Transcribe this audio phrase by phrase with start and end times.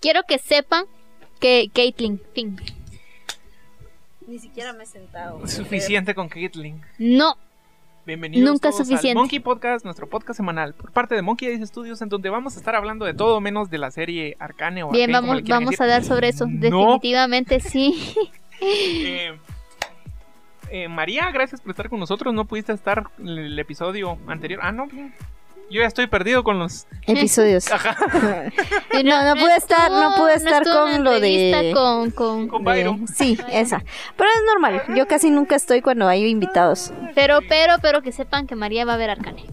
[0.00, 0.84] Quiero que sepan
[1.40, 2.56] que Caitlyn, fin.
[4.26, 5.46] Ni siquiera me he sentado.
[5.46, 6.80] Suficiente con Caitlyn.
[6.98, 7.36] No,
[8.04, 9.10] Bienvenidos Nunca todos suficiente.
[9.10, 12.56] al Monkey Podcast, nuestro podcast semanal por parte de Monkey Dice Studios, en donde vamos
[12.56, 15.48] a estar hablando de todo menos de la serie Arcane o bien, Arcane, como vamos,
[15.48, 15.84] vamos decir.
[15.84, 16.46] a dar sobre eso.
[16.48, 16.58] No.
[16.58, 18.14] Definitivamente sí.
[18.64, 19.36] Eh,
[20.72, 22.32] eh, María, gracias por estar con nosotros.
[22.34, 24.60] No pudiste estar en el episodio anterior.
[24.62, 25.14] Ah, no, bien.
[25.70, 26.86] Yo ya estoy perdido con los.
[27.06, 27.66] Episodios.
[27.72, 27.96] Ajá,
[29.04, 32.70] No, no pude estar, no pude estar en con lo de- Con, con- con De-
[32.72, 33.08] Byron.
[33.08, 33.82] Sí, esa.
[34.16, 34.82] Pero es normal.
[34.96, 36.92] Yo casi nunca estoy cuando hay invitados.
[37.14, 39.44] Pero, pero, pero que sepan que María va a ver Arcane.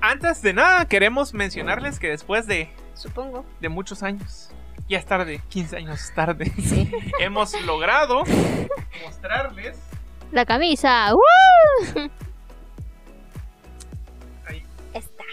[0.00, 3.44] Antes de nada, queremos mencionarles que después de, Supongo.
[3.60, 4.50] de muchos años,
[4.88, 6.90] ya es tarde, 15 años tarde, Sí.
[7.20, 8.24] hemos logrado
[9.04, 9.76] mostrarles.
[10.32, 11.08] La camisa.
[14.46, 15.24] Ahí, Está.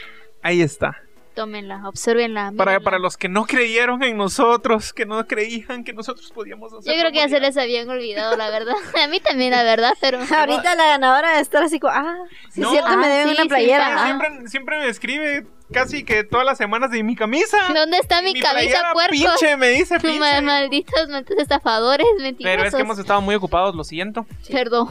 [0.42, 0.98] ahí está.
[1.38, 2.52] Tómenla, observenla.
[2.58, 6.92] Para, para los que no creyeron en nosotros, que no creían que nosotros podíamos hacer.
[6.92, 8.74] Yo creo que ya se les habían olvidado, la verdad.
[9.04, 10.18] A mí también, la verdad, pero.
[10.36, 12.18] Ahorita la ganadora de estar así como, ah,
[12.50, 12.72] sí, No.
[12.72, 13.88] cierto, me Ah, deben sí, una sí, playera.
[13.88, 14.06] ajá.
[14.06, 17.58] Siempre, siempre me escribe casi que todas las semanas de mi camisa.
[17.72, 19.12] ¿Dónde está mi, camisa, playera, puerco?
[19.12, 20.42] Pinche, me dice pinche.
[20.42, 22.58] malditos, malditos estafadores, mentirosos.
[22.58, 24.26] Pero es que hemos estado muy ocupados, lo siento.
[24.52, 24.88] Perdón.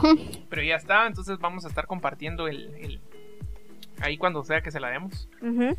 [0.49, 3.01] Pero ya está, entonces vamos a estar compartiendo el, el-
[3.99, 5.27] ahí cuando sea que se la demos.
[5.41, 5.75] Ujú.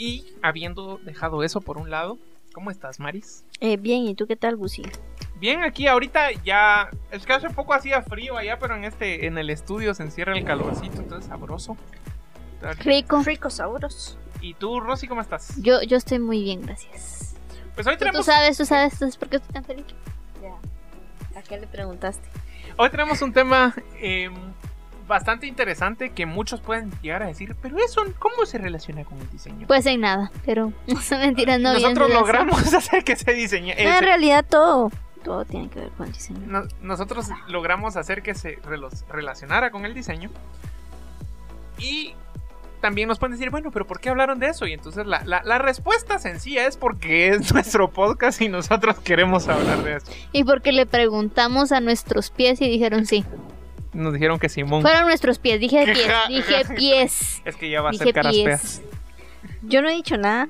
[0.00, 2.16] Y habiendo dejado eso por un lado,
[2.54, 3.44] ¿cómo estás, Maris?
[3.60, 4.82] Eh, bien, ¿y tú qué tal, Gusi?
[5.36, 9.36] Bien, aquí ahorita ya es que hace poco hacía frío allá, pero en este en
[9.36, 11.76] el estudio se encierra el calorcito, entonces sabroso.
[12.78, 13.22] Rico.
[13.22, 14.16] Ricos sabrosos.
[14.40, 15.60] ¿Y tú, Rosy, cómo estás?
[15.60, 17.34] Yo, yo estoy muy bien, gracias.
[17.74, 19.84] Pues hoy Tú, tú tenemos sabes, tú sabes, entonces, ¿por qué estoy tan feliz?
[20.42, 21.38] Ya.
[21.38, 22.26] ¿A qué le preguntaste?
[22.78, 24.30] Hoy tenemos un tema eh,
[25.10, 29.28] bastante interesante que muchos pueden llegar a decir, pero eso, ¿cómo se relaciona con el
[29.30, 29.66] diseño?
[29.66, 33.72] Pues en nada, pero no mentiras, no Nosotros logramos hacer que se diseñe.
[33.72, 34.90] eh, en realidad todo,
[35.22, 36.40] todo tiene que ver con el diseño.
[36.46, 38.58] no- nosotros logramos hacer que se
[39.10, 40.30] relacionara con el diseño.
[41.78, 42.14] Y
[42.80, 44.66] también nos pueden decir, bueno, pero ¿por qué hablaron de eso?
[44.66, 49.48] Y entonces la, la- la respuesta sencilla es porque es nuestro podcast y nosotros queremos
[49.48, 50.06] hablar de eso.
[50.32, 53.24] Y porque le preguntamos a nuestros pies y dijeron sí.
[53.92, 54.82] Nos dijeron que Simón.
[54.82, 57.42] Fueron nuestros pies, dije pies, dije pies.
[57.44, 58.82] Es que ya va a Dije ser caras feas.
[59.62, 60.48] Yo no he dicho nada.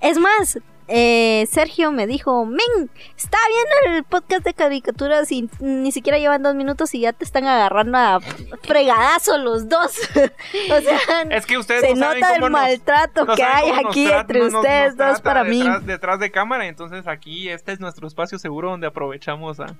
[0.00, 5.92] Es más, eh, Sergio me dijo, men, está viendo el podcast de caricaturas y ni
[5.92, 8.20] siquiera llevan dos minutos y ya te están agarrando a
[8.62, 9.92] fregadazo los dos.
[10.16, 13.70] o sea, Es que ustedes se no saben nota el nos- maltrato no que hay
[13.86, 15.58] aquí trata- entre nos- nos ustedes dos para mí.
[15.58, 19.76] detrás, Detrás de cámara, entonces aquí este es nuestro espacio seguro donde aprovechamos a...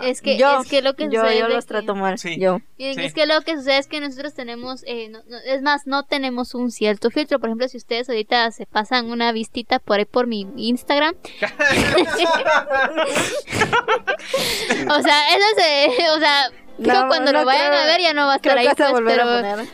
[0.00, 2.18] Es que, yo, es que lo que yo, sucede yo es los que- trato mal.
[2.18, 2.38] Sí.
[2.38, 2.58] Yo.
[2.76, 3.00] Y Sí.
[3.04, 6.02] Es que lo que sucede es que nosotros tenemos, eh, no- no- es más, no
[6.04, 7.38] tenemos un cierto filtro.
[7.38, 11.14] Por ejemplo, si ustedes ahorita se pasan una vistita por ahí por mi Instagram,
[14.90, 16.50] o sea, eso se, o sea,
[16.82, 18.58] fijo, No, cuando no lo vayan creo- a ver ya no va a Creo estar
[18.58, 19.02] ahí, pues,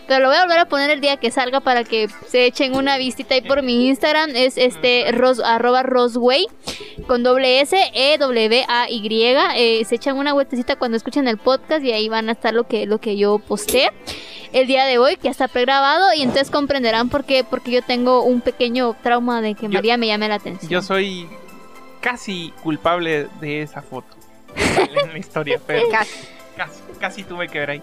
[0.07, 2.75] pero, lo voy a volver a poner el día que salga para que se echen
[2.77, 4.31] una vistita ahí por mi Instagram.
[4.37, 6.47] Es este ros, arroba rosway
[7.07, 9.09] con doble S, E, W, A, Y.
[9.57, 12.65] Eh, se echan una vueltecita cuando escuchen el podcast y ahí van a estar lo
[12.65, 13.91] que, lo que yo posté
[14.53, 16.13] el día de hoy, que ya está pregrabado.
[16.15, 19.97] Y entonces comprenderán por qué, porque yo tengo un pequeño trauma de que Yo- María
[19.97, 20.71] me llame la atención.
[20.71, 21.29] Yo soy
[22.01, 24.09] casi culpable de esa foto
[24.57, 26.11] en la historia, pero Casi.
[26.57, 27.83] casi, casi tuve que ver ahí.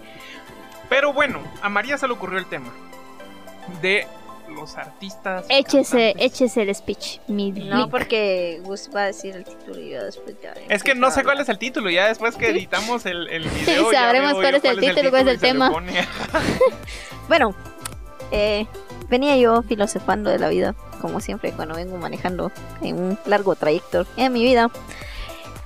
[0.89, 2.71] Pero bueno, a María se le ocurrió el tema
[3.81, 4.07] de
[4.49, 5.45] los artistas.
[5.49, 6.25] Échese, cantantes.
[6.25, 7.19] échese el speech.
[7.27, 10.53] Mi, No, porque Gus va a decir el título y yo después ya.
[10.69, 13.91] Es que no sé cuál es el título, ya después que editamos el, el video.
[13.91, 15.71] ya Sabremos cuál es el título, cuál es el y se le tema.
[17.27, 17.53] Bueno,
[18.31, 18.67] eh,
[19.09, 24.05] venía yo filosofando de la vida, como siempre cuando vengo manejando en un largo trayecto
[24.15, 24.71] en mi vida.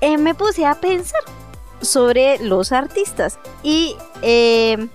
[0.01, 1.22] Eh, me puse a pensar
[1.81, 4.88] sobre los artistas y eh,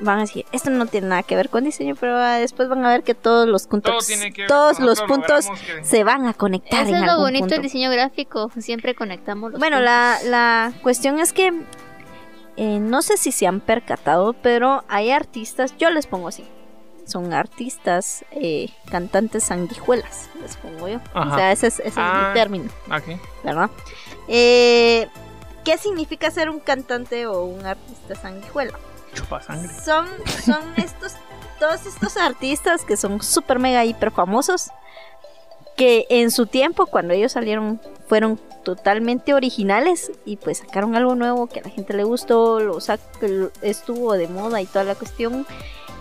[0.00, 2.84] van a decir, esto no tiene nada que ver con diseño, pero ah, después van
[2.84, 6.34] a ver que todos los Todo puntos, ver, todos los puntos que- se van a
[6.34, 7.54] conectar Eso en es lo algún bonito punto.
[7.54, 8.50] del diseño gráfico.
[8.58, 9.84] Siempre conectamos los Bueno, puntos.
[9.84, 11.52] la, la cuestión es que
[12.56, 16.44] eh, no sé si se han percatado, pero hay artistas, yo les pongo así,
[17.06, 21.00] son artistas, eh, cantantes sanguijuelas, les pongo yo.
[21.14, 21.32] Ajá.
[21.32, 22.28] O sea, ese es, ese es Ah.
[22.28, 22.70] mi término.
[23.42, 23.70] ¿verdad?
[24.28, 25.08] Eh,
[25.64, 28.78] ¿Qué significa ser un cantante o un artista sanguijuela?
[29.14, 29.70] Chupa sangre.
[29.84, 30.06] Son,
[30.44, 31.12] son estos,
[31.58, 34.70] todos estos artistas que son súper mega hiper famosos,
[35.76, 41.46] que en su tiempo, cuando ellos salieron, fueron totalmente originales y pues sacaron algo nuevo
[41.48, 42.78] que a la gente le gustó, lo-
[43.62, 45.46] estuvo de moda y toda la cuestión.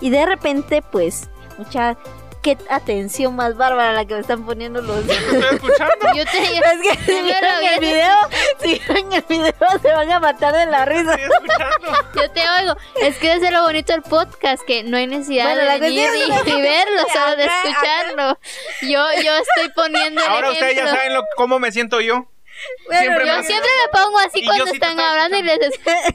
[0.01, 1.97] Y de repente, pues, mucha
[2.43, 5.05] qué atención más bárbara la que me están poniendo los.
[5.07, 6.13] Te estoy escuchando.
[6.15, 8.15] Yo te Es que si el video,
[8.61, 11.15] si vieron el video se van a matar de la risa.
[11.15, 12.09] Estoy escuchando.
[12.21, 12.77] Yo te oigo.
[13.01, 16.09] Es que ese es lo bonito del podcast, que no hay necesidad Bueno, de venir
[16.45, 18.39] y, verlo, solo de escucharlo.
[18.81, 22.27] Yo, yo estoy poniendo el Ahora ustedes ya saben lo- cómo me siento yo.
[22.85, 25.59] Bueno, Siempre Yo me- siempre me pongo así Y cuando sí están hablando y les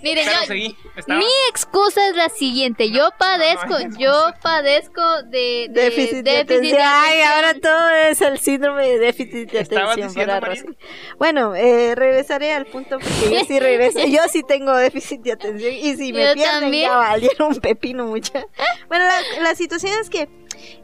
[0.02, 0.76] Miren, Pero yo, seguí.
[1.06, 2.90] Mi excusa es la siguiente.
[2.90, 3.98] Yo padezco, no excusa.
[3.98, 6.76] yo padezco de, de Déficit de déficit atención.
[6.78, 10.76] de Ay, ahora todo es el síndrome de déficit de ¿Estabas atención diciendo.
[11.18, 14.00] Bueno, eh, regresaré al punto porque yo sí regreso.
[14.06, 16.88] Yo sí tengo déficit de atención y si me Yo pierden también.
[16.90, 18.44] ya valieron un pepino mucha.
[18.88, 20.28] Bueno, la, la situación es que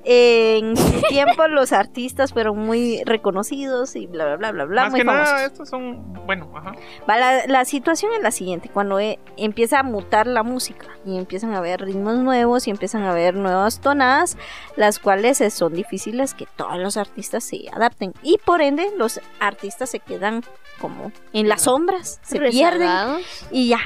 [0.05, 4.91] en su tiempo los artistas fueron muy reconocidos y bla bla bla bla bla Más
[4.91, 5.33] muy que famosos.
[5.33, 6.13] nada, estos son.
[6.27, 6.73] Bueno, ajá.
[7.09, 11.19] Va, la, la situación es la siguiente, cuando eh, empieza a mutar la música y
[11.19, 14.37] empiezan a haber ritmos nuevos y empiezan a haber nuevas tonadas,
[14.77, 19.91] las cuales son difíciles que todos los artistas se adapten y por ende los artistas
[19.91, 20.43] se quedan
[20.81, 22.91] como en las sombras, se pierden
[23.51, 23.81] y ya,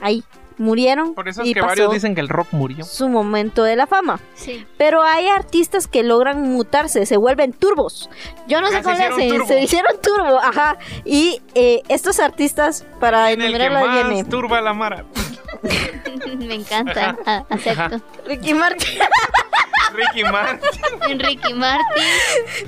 [0.00, 0.22] ahí,
[0.58, 2.84] murieron Por eso es y que pasó varios dicen que el rock murió.
[2.84, 4.20] su momento de la fama.
[4.34, 4.66] Sí.
[4.78, 8.08] Pero hay artistas que logran mutarse, se vuelven turbos.
[8.46, 9.46] Yo no Ah, sé hacen, turbo.
[9.46, 10.76] se hicieron turbo, ajá.
[11.04, 15.04] Y eh, estos artistas, para En el que enumerarlo, más viene turba la mara.
[16.38, 17.16] Me encanta.
[17.26, 18.00] a- acepto.
[18.26, 18.98] Ricky Martin.
[19.94, 21.18] Ricky Martin.
[21.20, 22.04] Ricky Martin.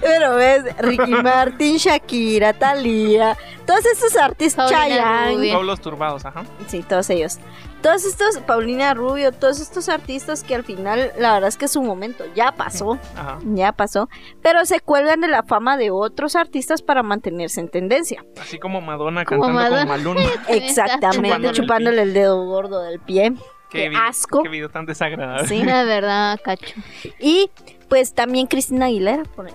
[0.01, 3.37] Pero ves, Ricky Martin, Shakira, Thalía,
[3.67, 5.51] todos estos artistas, Chayanne.
[5.51, 6.45] Todos los turbados, ajá.
[6.69, 7.39] sí, todos ellos.
[7.87, 11.81] Todos estos, Paulina Rubio, todos estos artistas que al final, la verdad es que su
[11.83, 13.39] momento ya pasó, Ajá.
[13.45, 14.09] ya pasó,
[14.43, 18.25] pero se cuelgan de la fama de otros artistas para mantenerse en tendencia.
[18.41, 19.87] Así como Madonna Como cantando Madonna.
[20.03, 20.21] con Maluma.
[20.49, 23.35] Exactamente, Chupándole el chupándole el dedo gordo del pie.
[23.71, 24.43] Qué asco.
[24.43, 25.47] Qué video tan desagradable.
[25.47, 25.63] Sí.
[25.63, 26.75] La verdad, cacho.
[27.21, 27.53] Y
[27.89, 29.47] pues también Cristina Aguilera, por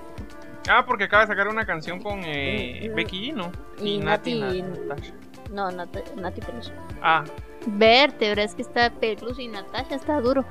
[0.69, 3.51] Ah, porque acaba de sacar una canción con eh, Becky G, ¿no?
[3.81, 5.13] Y Nati- Natasha.
[5.51, 6.71] No, Nati, Nati Peluso.
[7.01, 7.25] Ah,
[7.65, 10.45] Vértebra, es que está Peluso y Natasha, está duro.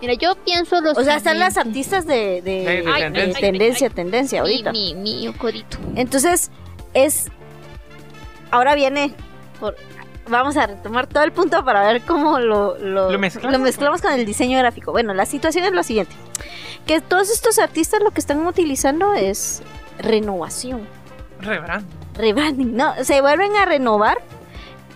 [0.00, 0.96] Mira, yo pienso los.
[0.98, 3.40] O sea, están las artistas de, de, De- de Ay, tendencia.
[3.40, 4.72] tendencia, tendencia Mi, ahorita.
[4.72, 5.78] mi, mi codito.
[5.94, 6.50] Entonces,
[6.94, 7.28] es.
[8.50, 9.14] Ahora viene.
[9.60, 9.76] por-
[10.28, 13.52] Vamos a retomar todo el punto para ver cómo lo, lo, Lo mezclamos.
[13.52, 14.90] lo mezclamos con el diseño gráfico.
[14.90, 16.12] Bueno, la situación es la siguiente:
[16.84, 19.62] que todos estos artistas lo que están utilizando es
[19.98, 20.80] renovación,
[21.40, 21.86] rebrand.
[22.16, 22.76] rebranding.
[22.76, 24.18] No, se vuelven a renovar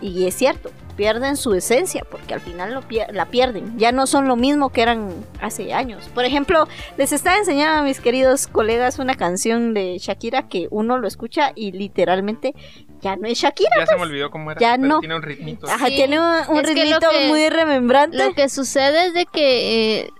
[0.00, 3.78] y es cierto, pierden su esencia porque al final lo pier- la pierden.
[3.78, 5.08] Ya no son lo mismo que eran
[5.40, 6.10] hace años.
[6.14, 6.68] Por ejemplo,
[6.98, 11.52] les estaba enseñando a mis queridos colegas una canción de Shakira que uno lo escucha
[11.54, 12.54] y literalmente
[13.00, 13.70] ya no es Shakira.
[13.78, 14.60] Ya se me olvidó cómo era.
[14.60, 15.00] Ya pero no.
[15.00, 15.66] Tiene un ritmito.
[15.70, 18.18] Ajá, Sí, tiene un, que ritmito que- muy remembrante.
[18.18, 20.00] Lo que sucede es de que.
[20.00, 20.10] eh,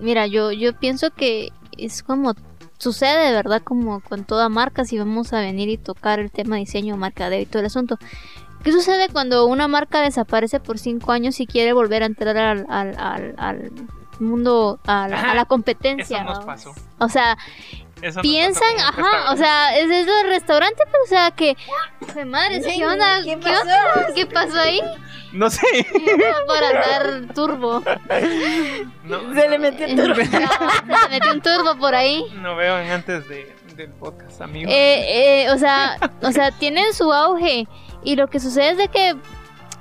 [0.00, 2.34] mira, yo, yo pienso que es como.
[2.78, 3.62] Sucede, ¿verdad?
[3.62, 7.46] Como con toda marca, si vamos a venir y tocar el tema diseño, mercadeo y
[7.46, 7.96] todo el asunto.
[8.66, 12.66] ¿Qué sucede cuando una marca desaparece por cinco años y quiere volver a entrar al,
[12.68, 13.70] al, al, al
[14.18, 16.24] mundo, a la, a la Eso competencia?
[16.24, 16.46] nos ¿va?
[16.46, 16.74] pasó.
[16.98, 17.38] O sea,
[18.02, 21.56] Eso nos piensan, ajá, o sea, es es el restaurante, pero o sea que,
[22.12, 23.22] ¡Jue madre, ¿qué onda?
[23.22, 23.60] ¿Qué ¿Qué, pasó?
[23.60, 24.06] onda?
[24.16, 24.80] ¿Qué pasó ahí?
[25.32, 25.60] No sé.
[26.48, 27.84] Por andar turbo.
[29.04, 32.24] No, Se le metió Se le metió un turbo por ahí.
[32.40, 34.68] No veo en antes de, del podcast, amigo.
[34.72, 37.68] Eh, eh, o sea, o sea, tienen su auge
[38.06, 39.16] y lo que sucede es de que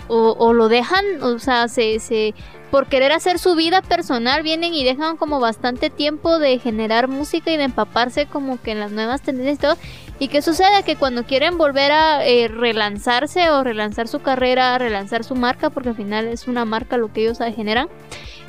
[0.07, 2.33] o, lo dejan, o sea, se, se
[2.71, 7.51] por querer hacer su vida personal vienen y dejan como bastante tiempo de generar música
[7.51, 9.77] y de empaparse como que en las nuevas tendencias y todo.
[10.17, 10.83] ¿Y qué sucede?
[10.83, 15.89] Que cuando quieren volver a eh, relanzarse o relanzar su carrera, relanzar su marca, porque
[15.89, 17.89] al final es una marca lo que ellos eh, generan,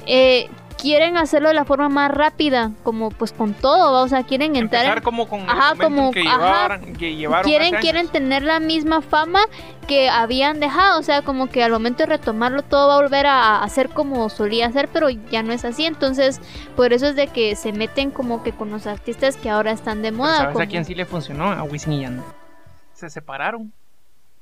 [0.06, 0.48] eh,
[0.86, 4.02] quieren hacerlo de la forma más rápida, como pues con todo, ¿va?
[4.02, 6.36] o sea, quieren entrar en Empezar como con Ajá, como- que ajá.
[6.38, 8.12] llevaron, que llevaron quieren hace quieren años.
[8.12, 9.40] tener la misma fama
[9.88, 13.26] que habían dejado, o sea, como que al momento de retomarlo todo va a volver
[13.26, 16.40] a hacer como solía hacer, pero ya no es así, entonces
[16.76, 20.02] por eso es de que se meten como que con los artistas que ahora están
[20.02, 20.36] de Pero moda.
[20.36, 21.50] ¿Sabes a como- quién sí le funcionó?
[21.50, 22.24] A Wisin y Yandel.
[22.92, 23.72] Se separaron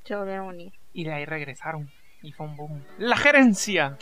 [0.05, 0.73] Se volvieron a unir.
[0.93, 1.91] y de ahí regresaron.
[2.23, 2.83] Y fue un boom.
[2.99, 3.99] La gerencia.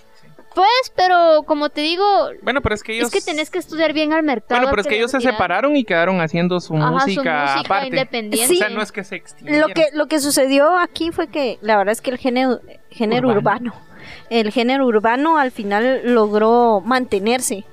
[0.54, 2.04] Pues, pero como te digo,
[2.42, 3.06] Bueno, pero es que ellos...
[3.06, 4.60] es que tenés que estudiar bien al mercado.
[4.60, 7.60] Bueno, pero es que ellos se separaron y quedaron haciendo su Ajá, su música, música
[7.60, 7.86] aparte.
[7.88, 8.46] independiente.
[8.48, 8.56] Sí.
[8.56, 9.68] O sea, no es que se extinguieron.
[9.68, 13.28] Lo que, lo que sucedió aquí fue que la verdad es que el género, género
[13.28, 13.70] Urbano.
[13.70, 13.74] urbano.
[14.30, 17.64] el género urbano al final logró mantenerse.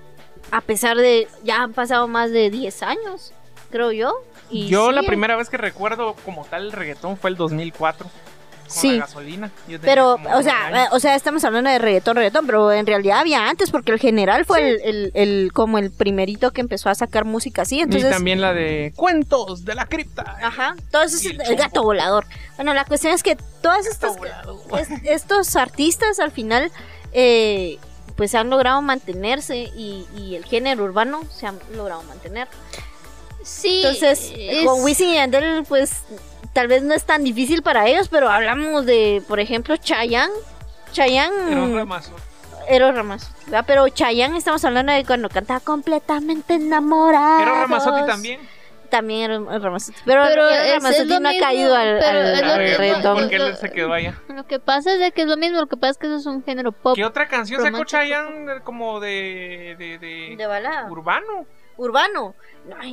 [0.52, 3.34] A pesar de, ya han pasado más de 10 años,
[3.70, 4.14] creo yo.
[4.50, 8.10] Y Yo la primera vez que recuerdo como tal el reggaetón fue el 2004.
[8.70, 8.94] Sí.
[8.94, 9.52] la gasolina.
[9.68, 12.86] Yo tenía Pero, o sea, eh, o sea, estamos hablando de reggaetón, reggaetón, pero en
[12.86, 16.90] realidad había antes, porque el general fue el, el, el- como el primerito que empezó
[16.90, 18.10] a sacar música así, entonces...
[18.10, 20.38] y también la de Cuentos de la Cripta.
[20.42, 22.26] Ajá, entonces el el, gato volador.
[22.58, 24.16] Bueno, la cuestión es que todas estas,
[24.78, 26.72] es- estos artistas al final,
[27.12, 27.80] eh,
[28.16, 32.48] pues han logrado mantenerse y, y el género urbano se ha logrado mantener.
[33.44, 33.78] Sí.
[33.84, 36.04] Entonces, es- con Wisin y Yandel, pues
[36.54, 40.34] tal vez no es tan difícil para ellos, pero hablamos de, por ejemplo, Chayanne.
[40.92, 41.52] Chayanne...
[41.52, 42.12] Era un ramazo.
[42.68, 42.94] Eros
[43.48, 43.64] ¿verdad?
[43.66, 47.42] Pero Chayanne estamos hablando de cuando cantaba completamente enamorado.
[47.42, 48.40] Era Ramazotti también.
[48.92, 50.00] También Eros Ramazotti.
[50.06, 53.18] Pero, Pero Eros Ramazotti no ha mismo, caído al, al- reggaetón.
[53.20, 54.16] Porque él se quedó allá.
[54.28, 56.18] Lo que pasa es de que es lo mismo, lo que pasa es que eso
[56.18, 56.96] es un género pop.
[56.96, 57.84] ¿Qué otra canción sacó.
[57.86, 60.92] Chayanne como de, de, de, De balada.
[60.92, 61.46] urbano?
[61.80, 62.36] Urbano.
[62.78, 62.92] Ay,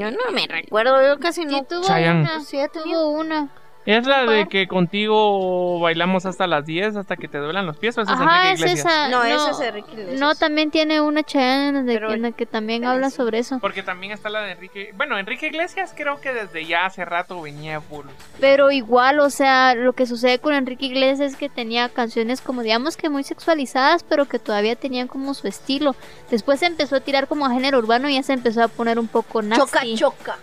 [0.00, 1.64] yo no me recuerdo, yo casi Sí, no.
[1.64, 2.20] tuvo Chayanne.
[2.22, 2.40] una.
[2.40, 3.48] Sí, tuvo una.
[3.86, 7.96] Es la de que contigo bailamos hasta las 10, hasta que te duelan los pies,
[7.96, 8.86] o esa es Ajá, Enrique es Iglesias?
[8.86, 9.08] esa.
[9.08, 10.20] No, ese es Enrique Iglesias.
[10.20, 13.38] No, también tiene una Chayanne en la, Pero- en la que también pero habla sobre
[13.38, 13.58] eso.
[13.60, 14.92] Porque también está la de Enrique...
[14.96, 18.24] Bueno, Enrique Iglesias creo que desde ya hace rato venía evolucionando.
[18.40, 22.62] Pero igual, o sea, lo que sucede con Enrique Iglesias es que tenía canciones como
[22.62, 25.94] digamos que muy sexualizadas, pero que todavía tenían como su estilo.
[26.30, 28.98] Después se empezó a tirar como a género urbano y ya se empezó a poner
[28.98, 29.96] un poco nasty.
[29.96, 30.38] Choca, choca.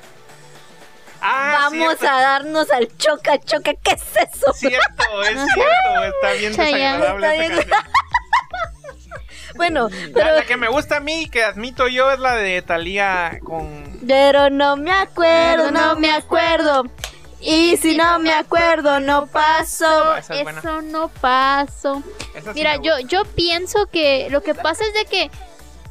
[1.25, 3.73] Ah, Vamos cierto, a darnos al choca, choca.
[3.75, 4.03] ¿Qué es
[4.33, 4.51] eso?
[4.53, 6.97] Cierto, es cierto, está bien Chayanne.
[6.97, 7.69] desagradable Está bien.
[7.69, 7.93] canción.
[9.55, 12.61] Bueno, La, pero, la que me gusta a mí, que admito yo, es la de
[12.63, 13.99] Thalía con...
[14.07, 16.85] pero no me acuerdo, no me acuerdo.
[17.39, 20.15] Y si no me acuerdo, no paso.
[20.15, 20.29] Es.
[20.29, 22.01] Eso no sí
[22.55, 25.29] Mira, yo, yo pienso que lo que pasa es de que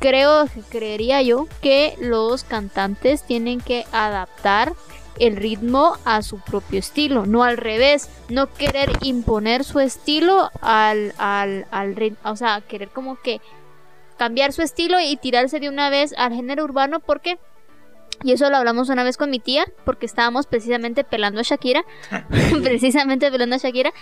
[0.00, 4.72] creo, creería yo, que los cantantes tienen que adaptar
[5.18, 11.14] el ritmo a su propio estilo, no al revés, no querer imponer su estilo al,
[11.18, 13.40] al, al ritmo, o sea, querer como que
[14.16, 17.38] cambiar su estilo y tirarse de una vez al género urbano porque
[18.24, 21.84] y eso lo hablamos una vez con mi tía porque estábamos precisamente pelando a Shakira
[22.62, 23.92] precisamente pelando a Shakira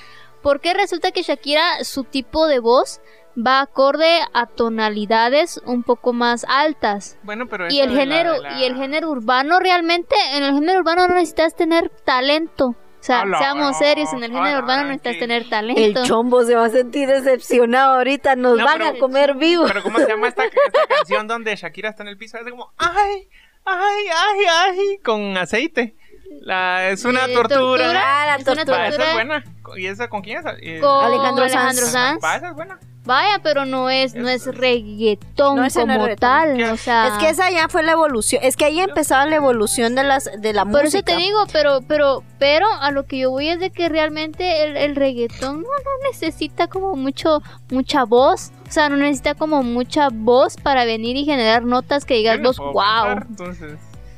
[0.43, 3.01] porque resulta que Shakira su tipo de voz
[3.37, 8.41] va acorde a tonalidades un poco más altas Bueno, pero y el la- género de
[8.41, 13.03] la- y el género urbano realmente en el género urbano no necesitas tener talento o
[13.03, 15.19] sea, Ala, seamos serios, en el género urbano no necesitas sí.
[15.21, 16.05] tener El talento.
[16.05, 18.37] chombo se va a sentir decepcionado ahorita.
[18.37, 19.71] Nos No, van pero- a comer vivos.
[19.73, 22.37] Pero ¿cómo se llama esta, esta canción donde Shakira está en el piso?
[22.37, 23.27] Es como, ay,
[23.65, 25.97] ay, ay, ay, con aceite.
[26.43, 27.57] La, es una Eh, tortura.
[27.59, 28.03] tortura.
[28.05, 28.77] Ah, la Es una tortura.
[28.79, 29.15] Va, esa es tortura.
[29.15, 29.45] buena.
[29.79, 30.45] ¿Y esa con quién es?
[30.61, 31.93] Eh, Con Alejandro Alejandro, Sanz.
[31.93, 32.23] Sanz.
[32.23, 32.79] Va, esa es buena.
[33.11, 36.17] Vaya, pero no es, no es reggaetón No, es como reggaetón.
[36.17, 36.63] tal.
[36.73, 38.41] O sea, Es que esa ya fue la evolución.
[38.45, 40.99] Es que ahí empezaba la evolución de las de la Por música.
[40.99, 44.63] eso te digo, pero, pero, pero a lo que yo voy es de que realmente
[44.65, 48.53] el, el reggaetón no, no necesita como mucho, mucha voz.
[48.69, 52.59] O sea, no necesita como mucha voz para venir y generar notas que digas vos,
[52.59, 52.75] wow.
[52.75, 53.73] cantar, entonces,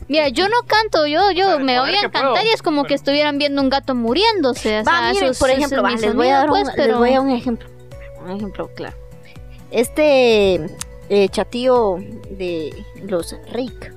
[0.08, 2.84] Mira, yo no canto, yo, yo O me oigan que cantar puedo, y es como
[2.84, 4.80] que estuvieran viendo un gato muriéndose.
[4.80, 6.62] O Va, sea, miren, eso es- por ejemplo, va, les, voy a sonido, dar un,
[6.64, 7.68] pues, les voy a dar un ejemplo.
[8.24, 8.96] Un ejemplo, claro.
[9.70, 10.60] Este
[11.08, 11.96] eh, chatío
[12.30, 13.92] de los Rick.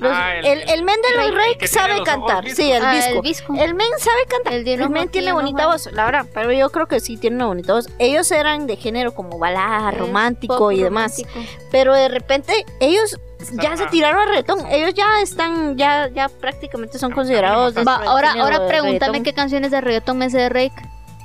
[0.00, 1.26] Los- Ah, el- el, el men de los
[1.58, 2.48] tiene sabe ojos cantar.
[2.50, 3.10] Sí, el Ah, disco.
[3.14, 3.54] el visco.
[3.58, 4.52] El men sabe cantar.
[4.52, 6.26] El El men tiene bonita voz, la verdad.
[6.32, 7.88] Pero yo creo que sí tiene una bonita voz.
[7.98, 11.16] Ellos eran de género como balada, Es romántico y demás.
[11.18, 11.54] romántico.
[11.72, 13.18] Pero de repente ellos
[13.60, 14.66] ya se tiraron al reggaetón.
[14.70, 17.76] Ellos ya están, ya, ya prácticamente son considerados.
[17.76, 20.74] Va, Va, ahora, ahora pregúntame qué canciones de reggaetón me sé de Rake.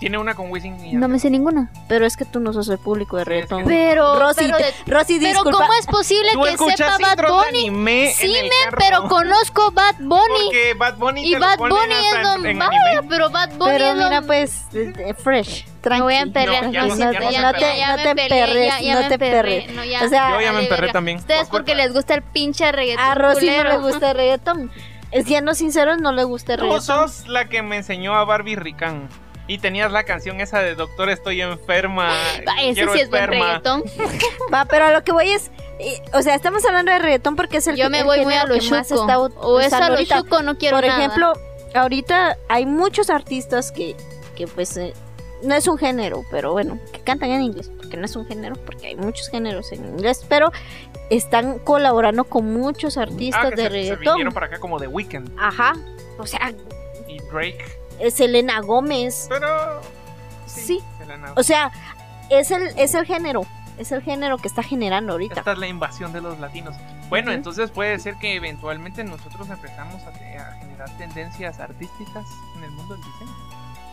[0.04, 1.72] Tiene una con Wisin y No me sé ninguna.
[1.88, 3.64] Pero es que tú no sos el público de Sí, es que reggaetón.
[3.66, 5.58] Pero, Rosy, pero, te- de- Rosy, pero disculpa.
[5.60, 7.68] ¿cómo es posible Tú que escuchas sepa Bad intros de Bunny?
[7.68, 8.78] anime en Sí, el men, carro.
[8.80, 10.44] pero conozco Bad Bunny.
[10.44, 13.02] Porque Bad Bunny Y te lo Bad ponen Bunny hasta es en- lo en vaya,
[13.08, 16.00] pero Bad Bunny Pero es mira, pues, eh, eh, fresh, tranqui.
[16.00, 16.66] Me voy a emperrear.
[16.66, 19.66] No, ya no, no- ya no se ya No te emperré, emperres, no te emperré,
[19.70, 20.02] emperres.
[20.04, 21.18] O sea, Yo ya me emperré también.
[21.20, 21.84] Ustedes Por porque culpa.
[21.86, 23.06] les gusta el pinche reggaetón.
[23.06, 23.70] A Rosy no culero.
[23.70, 24.72] le gusta el reggaetón.
[25.12, 26.86] Eh, Siendo sinceros, no le gusta el Tú reggaetón.
[27.10, 29.08] sos la que me enseñó a Barbie Rican.
[29.48, 32.12] Y tenías la canción esa de Doctor Estoy enferma.
[32.48, 33.84] Ah, Ese quiero sí es buen reggaetón.
[34.54, 35.52] Va, pero a lo que voy es.
[36.14, 38.46] o sea, estamos hablando de reggaetón porque es el Yo me el voy muy a
[38.46, 39.02] lo que más chuco.
[39.02, 40.22] está O es a lo ahorita.
[40.22, 41.00] chuco, no quiero Por nada.
[41.00, 41.34] ejemplo,
[41.74, 43.96] ahorita hay muchos artistas que,
[44.36, 44.94] que pues eh,
[45.44, 48.56] no es un género, pero bueno, que cantan en inglés, porque no es un género,
[48.66, 50.52] porque hay muchos géneros en inglés, pero
[51.10, 54.14] están colaborando con muchos artistas Ah, que de se, se reggaetón.
[54.16, 55.74] vinieron para acá como The Weeknd Ajá.
[56.18, 56.54] O sea,
[57.08, 57.66] y Drake.
[58.00, 59.28] Es Selena Gómez.
[59.30, 59.82] Pero.
[60.46, 60.82] Sí.
[61.36, 61.72] O sea,
[62.30, 63.46] es el, es el género.
[63.78, 65.40] Es el género que está generando ahorita.
[65.40, 66.76] Esta es la invasión de los latinos.
[67.10, 72.26] Bueno, entonces puede ser que eventualmente nosotros empezamos a, generar tendencias artísticas
[72.58, 73.32] en el mundo del diseño.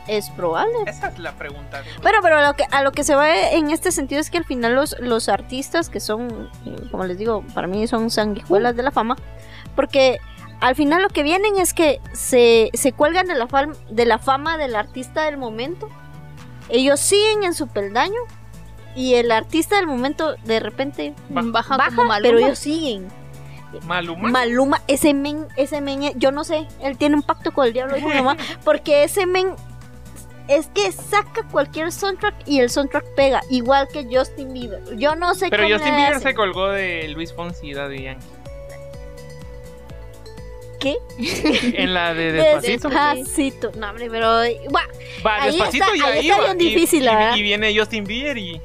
[0.07, 0.73] Es probable.
[0.87, 1.83] Esa es la pregunta.
[2.03, 4.39] Bueno, pero a lo que, a lo que se va en este sentido es que
[4.39, 6.51] al final los, los artistas que son,
[6.91, 9.17] como les digo, para mí son sanguijuelas de la fama,
[9.77, 10.19] porque
[10.61, 14.19] al final lo que vienen es que se, se cuelgan de la, fam- de la
[14.19, 15.89] fama del artista del momento,
[16.69, 18.21] ellos siguen en su peldaño
[18.95, 21.49] y el artista del momento de repente Baja.
[21.51, 22.21] Baja, baja, como Maluma.
[22.23, 23.09] pero ellos siguen.
[23.87, 24.29] Maluma.
[24.31, 27.97] Maluma, ese men, ese men, yo no sé, él tiene un pacto con el diablo,
[27.97, 29.55] mi mamá, porque ese men
[30.49, 34.83] es que saca cualquier soundtrack y el soundtrack pega, igual que Justin Bieber.
[34.97, 36.29] Yo no sé pero cómo Justin le Bieber hace.
[36.31, 38.27] se colgó de Luis Fonsi y Daddy Yankee.
[40.81, 40.97] ¿Qué?
[41.75, 42.89] En la de De- Despacito.
[42.89, 43.73] Despacito.
[43.77, 44.27] No, hombre, pero
[44.75, 47.37] Va, Ahí Despacito está- y ahí ahí está bien difícil, y, la verdad.
[47.37, 48.61] y viene Justin Bieber y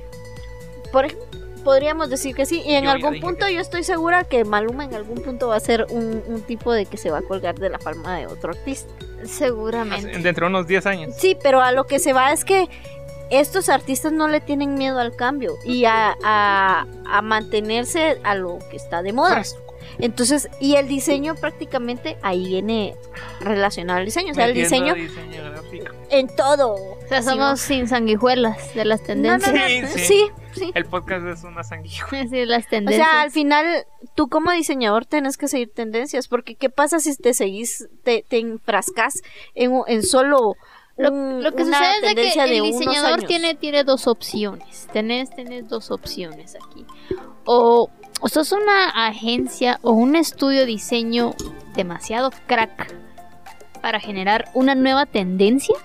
[0.91, 1.27] por ejemplo,
[1.65, 2.61] podríamos decir que sí.
[2.65, 5.57] Y en Yo algún punto que yo estoy segura que Maluma en algún punto va
[5.57, 8.27] a ser un, un tipo de que se va a colgar de la fama de
[8.27, 8.93] otro artista.
[9.25, 10.17] Seguramente.
[10.19, 11.15] dentro de unos 10 años.
[11.17, 12.67] Sí, pero a lo que se va es que
[13.31, 18.59] estos artistas no le tienen miedo al cambio y a, a- a mantenerse a lo
[18.69, 19.43] que está de moda.
[19.99, 22.95] Entonces, y el diseño prácticamente ahí viene
[23.39, 24.31] relacionado al diseño.
[24.31, 25.85] O sea, el diseño diseño gráfico.
[26.09, 26.73] en todo.
[26.73, 29.53] O sea, Sí, somos sin sanguijuelas de las No, no, tendencias.
[29.53, 29.87] no.
[29.89, 29.97] Sí, Sí,
[30.53, 30.59] sí.
[30.59, 30.71] sí.
[30.75, 32.09] El podcast es una sanguijua.
[32.09, 33.07] Sí, de las O tendencias.
[33.07, 33.65] sea, al final,
[34.15, 38.39] tú como diseñador tenés que seguir tendencias, porque ¿qué pasa si te seguís, te, te
[38.39, 39.21] enfrascas
[39.53, 40.55] en, un- en solo
[40.97, 44.87] Lo, que una sucede es de que tendencia el de diseñador tiene, tiene dos opciones.
[44.93, 46.85] Tenés, tenés dos opciones aquí.
[47.45, 47.89] O,
[48.21, 51.33] o sos una agencia o un estudio de diseño
[51.75, 52.93] demasiado crack
[53.81, 55.75] para generar una nueva tendencia.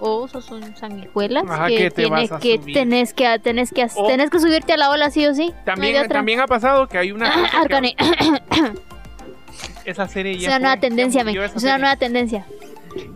[0.00, 2.72] O sos un sanguijuelas Ajá, que, que te tiene vas a que subir.
[2.74, 5.52] tenés que tenés que O- tenés que subirte a la ola sí o sí.
[5.64, 7.28] También, también ha pasado que hay una.
[7.50, 7.96] que- Arcane,
[9.84, 10.50] esa serie es ya.
[10.50, 12.46] una nueva tendencia, murió Es una nueva tendencia.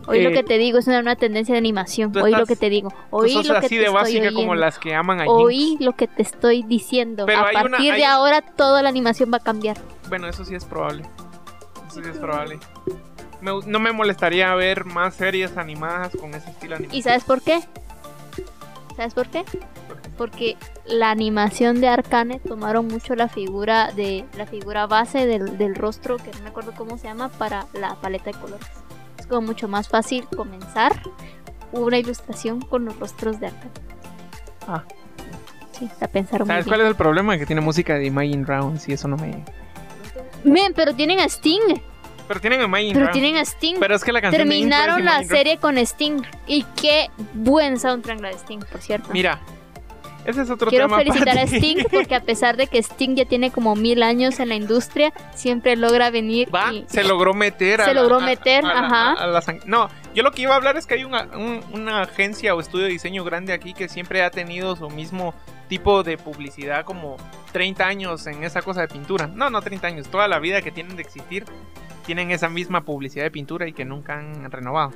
[0.07, 2.15] Oí lo Eh, que te digo, es una nueva tendencia de animación.
[2.17, 2.93] Oí lo que te digo.
[3.09, 4.55] Oí lo que así te de estoy básica como oyendo.
[4.55, 7.25] las que aman a Oí lo que te estoy diciendo.
[7.25, 9.77] Pero a una- partir hay- de ahora toda la animación va a cambiar.
[10.09, 11.03] Bueno, eso sí es probable.
[11.87, 12.59] Eso sí es probable.
[13.41, 16.97] Me- no me molestaría ver más series animadas con ese estilo animado.
[16.97, 17.59] ¿Y sabes por qué?
[18.95, 19.43] ¿Sabes por qué?
[20.17, 20.55] Porque
[20.85, 26.17] la animación de Arcane tomaron mucho la figura de la figura base del, del rostro,
[26.17, 28.67] que no me acuerdo cómo se llama, para la paleta de colores.
[29.23, 31.01] Es como mucho más fácil comenzar
[31.71, 33.71] una ilustración con los rostros de Arcane.
[34.67, 34.83] Ah.
[35.71, 36.71] Sí, la pensaron muy ¿Sabes bien.
[36.73, 37.37] cuál es el problema?
[37.37, 39.45] Que tiene música de Imagine Dragons y eso no me.
[40.43, 41.61] Men, pero tienen a Sting.
[42.27, 43.13] Pero tienen Imagine Pero Dragons.
[43.21, 43.75] tienen a Sting.
[43.79, 45.29] Pero es que la canción de Terminaron la Imagine Dragons.
[45.29, 46.21] serie con Sting.
[46.47, 49.07] Y qué buen soundtrack la de Sting, por cierto.
[49.13, 49.39] Mira,
[50.25, 50.97] ese es otro Quiero tema.
[50.97, 51.43] felicitar a.
[51.47, 55.13] Sting porque a pesar de que Sting ya tiene como mil años en la industria,
[55.35, 58.67] siempre logra venir Va, y se logró meter a Se la- logró a- meter, a
[58.73, 59.11] la- ajá.
[59.13, 61.61] a la sang- no, yo lo que iba a hablar es que hay una, un-
[61.73, 65.33] una agencia o estudio de diseño grande aquí que siempre ha tenido su mismo
[65.69, 67.17] tipo de publicidad como
[67.51, 69.27] 30 años en esa cosa de pintura.
[69.27, 71.45] No, no 30 años, toda la vida que tienen de existir
[72.05, 74.91] tienen esa misma publicidad de pintura y que nunca han renovado.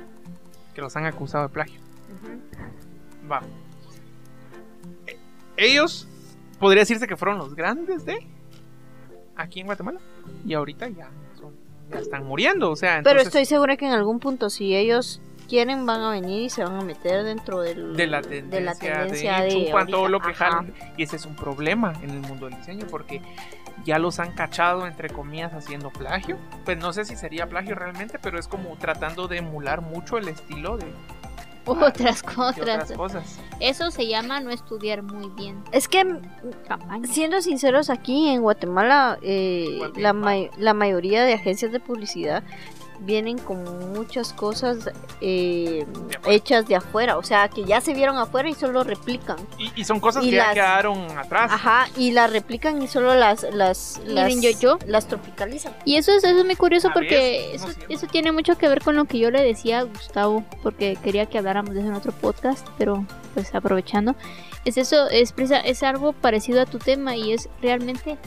[0.74, 1.80] Que los han acusado de plagio.
[3.30, 3.40] Va.
[5.58, 6.06] Ellos
[6.58, 8.26] podría decirse que fueron los grandes de
[9.36, 10.00] aquí en Guatemala.
[10.46, 11.54] Y ahorita ya son
[11.90, 15.86] ya están muriendo, o sea, Pero estoy segura que en algún punto, si ellos quieren,
[15.86, 18.74] van a venir y se van a meter dentro del, de la tendencia de, la
[18.74, 22.20] tendencia de, de chupan todo lo que jalan y ese es un problema en el
[22.20, 23.22] mundo del diseño porque
[23.84, 26.36] ya los han cachado entre comillas haciendo plagio.
[26.66, 30.28] Pues no sé si sería plagio realmente pero es como tratando de emular mucho el
[30.28, 30.84] estilo de,
[31.82, 32.58] otras cosas.
[32.58, 35.62] otras cosas Eso se llama no estudiar muy bien.
[35.72, 36.04] Es que,
[36.66, 37.06] Campaña.
[37.06, 40.36] siendo sinceros, aquí en Guatemala, eh, Guatemala.
[40.36, 42.42] la, la mayoría de agencias de publicidad
[43.00, 45.86] vienen con muchas cosas eh,
[46.24, 49.36] De hechas de afuera, o sea, que ya se vieron afuera y solo replican.
[49.58, 52.88] y, y son cosas Y que ya las- quedaron atrás Ajá, y las replican y
[52.88, 55.72] solo las las las, Miren, yo- yo- las tropicalizan.
[55.84, 58.68] Y eso es, eso es muy curioso A porque no eso, eso tiene mucho que
[58.68, 61.88] ver con lo que yo le decía a Gustavo, porque quería que habláramos de eso
[61.88, 64.14] en otro podcast, pero pues aprovechando.
[64.64, 68.18] Es eso, es, presa- es algo parecido a tu tema y es realmente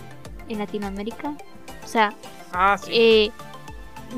[0.49, 1.35] en Latinoamérica.
[1.83, 2.13] O sea,
[2.53, 3.31] ah sí eh,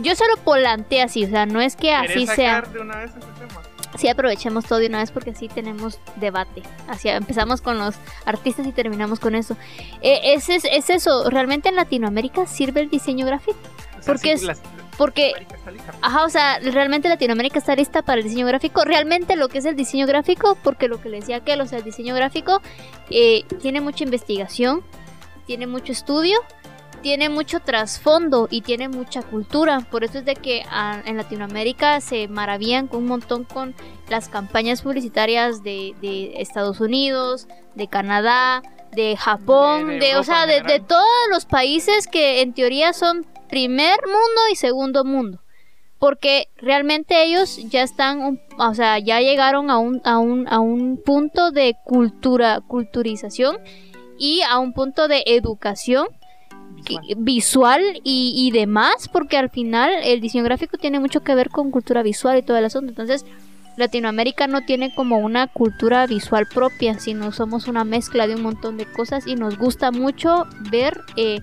[0.01, 2.55] yo solo volanteé así, o sea, no es que ¿Querés así sea.
[2.55, 3.61] sacar de una vez ese tema?
[3.97, 6.63] Sí, aprovechemos todo de una vez porque así tenemos debate.
[6.87, 7.93] Así empezamos con los
[8.25, 9.55] artistas y terminamos con eso.
[10.01, 13.59] Eh, es, es, es eso, realmente en Latinoamérica sirve el diseño gráfico.
[13.99, 14.61] O sea, Porque sí, es- las-
[14.97, 15.33] Porque.
[16.01, 18.83] Ajá, o sea, realmente Latinoamérica está lista para el diseño gráfico.
[18.83, 21.77] Realmente lo que es el diseño gráfico, porque lo que le decía aquel, o sea,
[21.77, 22.61] el diseño gráfico
[23.11, 24.81] eh, tiene mucha investigación,
[25.45, 26.39] tiene mucho estudio,
[27.03, 29.81] tiene mucho trasfondo y tiene mucha cultura.
[29.91, 33.75] Por eso es de que ah, en Latinoamérica se maravillan un montón con
[34.09, 38.63] las campañas publicitarias de, de Estados Unidos, de Canadá,
[38.95, 42.93] de Japón, De- de, de o sea, de, de todos los países que en teoría
[42.93, 45.39] son primer mundo y segundo mundo.
[45.99, 50.97] Porque realmente ellos ya están, o sea, ya llegaron a un, a un, a un
[51.03, 53.57] punto de cultura, culturización
[54.17, 56.07] y a un punto de educación
[57.17, 57.81] Visual.
[58.03, 62.37] y demás, porque al final el diseño gráfico tiene mucho que ver con cultura visual
[62.37, 62.89] y todo el asunto.
[62.89, 63.25] Entonces,
[63.75, 68.77] Latinoamérica no tiene como una cultura visual propia, sino somos una mezcla de un montón
[68.77, 71.41] de cosas y nos gusta mucho ver eh,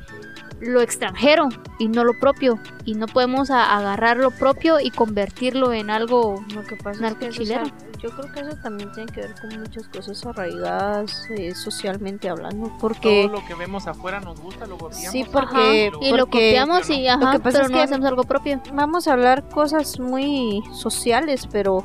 [0.61, 2.59] lo extranjero y no lo propio.
[2.85, 7.01] Y no podemos a- agarrar lo propio y convertirlo en algo Lo que pasa es
[7.01, 7.77] Narco que eso, o sea, chileno.
[8.03, 12.70] yo creo que eso también tiene que ver con muchas cosas arraigadas eh, socialmente hablando,
[12.81, 15.11] porque Todo lo que vemos afuera nos gusta, lo copiamos.
[15.12, 17.77] Sí, Ajá, porque- y lo porque- copiamos y ajá, Lo que pasa pero es no
[17.79, 18.61] que- hacemos algo propio.
[18.73, 21.85] vamos a hablar cosas muy sociales, pero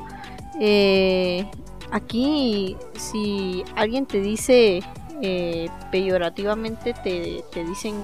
[0.60, 1.48] eh,
[1.92, 4.82] aquí si alguien te dice
[5.22, 7.94] eh, peyorativamente, te, te dicen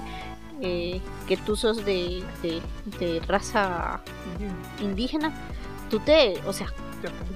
[0.65, 2.61] eh, que tú sos de, de-
[2.99, 4.01] de raza
[4.81, 5.31] indígena,
[5.89, 6.67] tú te, o sea,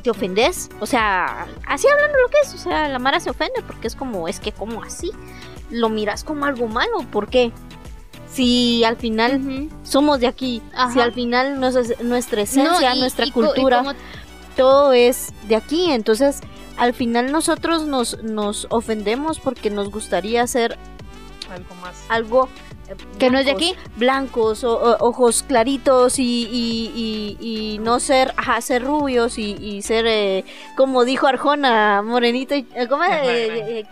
[0.01, 3.61] te ofendes, o sea, así hablando lo que es, o sea, la Mara se ofende
[3.67, 5.11] porque es como, es que como así,
[5.69, 7.51] lo miras como algo malo, ¿por qué?
[8.31, 10.93] Si al final somos de aquí, Ajá.
[10.93, 13.93] si al final nuestra esencia, No, y- nuestra y co- y cultura, como-
[14.55, 16.39] todo es de aquí, entonces
[16.77, 20.77] al final nosotros nos, nos ofendemos porque nos gustaría hacer
[21.49, 21.95] Algo más.
[22.10, 22.49] algo
[22.89, 23.89] eh, que no es de blancos, aquí.
[23.97, 29.81] blancos o, o- ojos claritos y, y, y- y no ser ajá, ser rubios y,
[29.81, 33.12] ser eh, como dijo Arjona morenito y eh, ¿cómo es?
[33.12, 33.86] Eh, eh,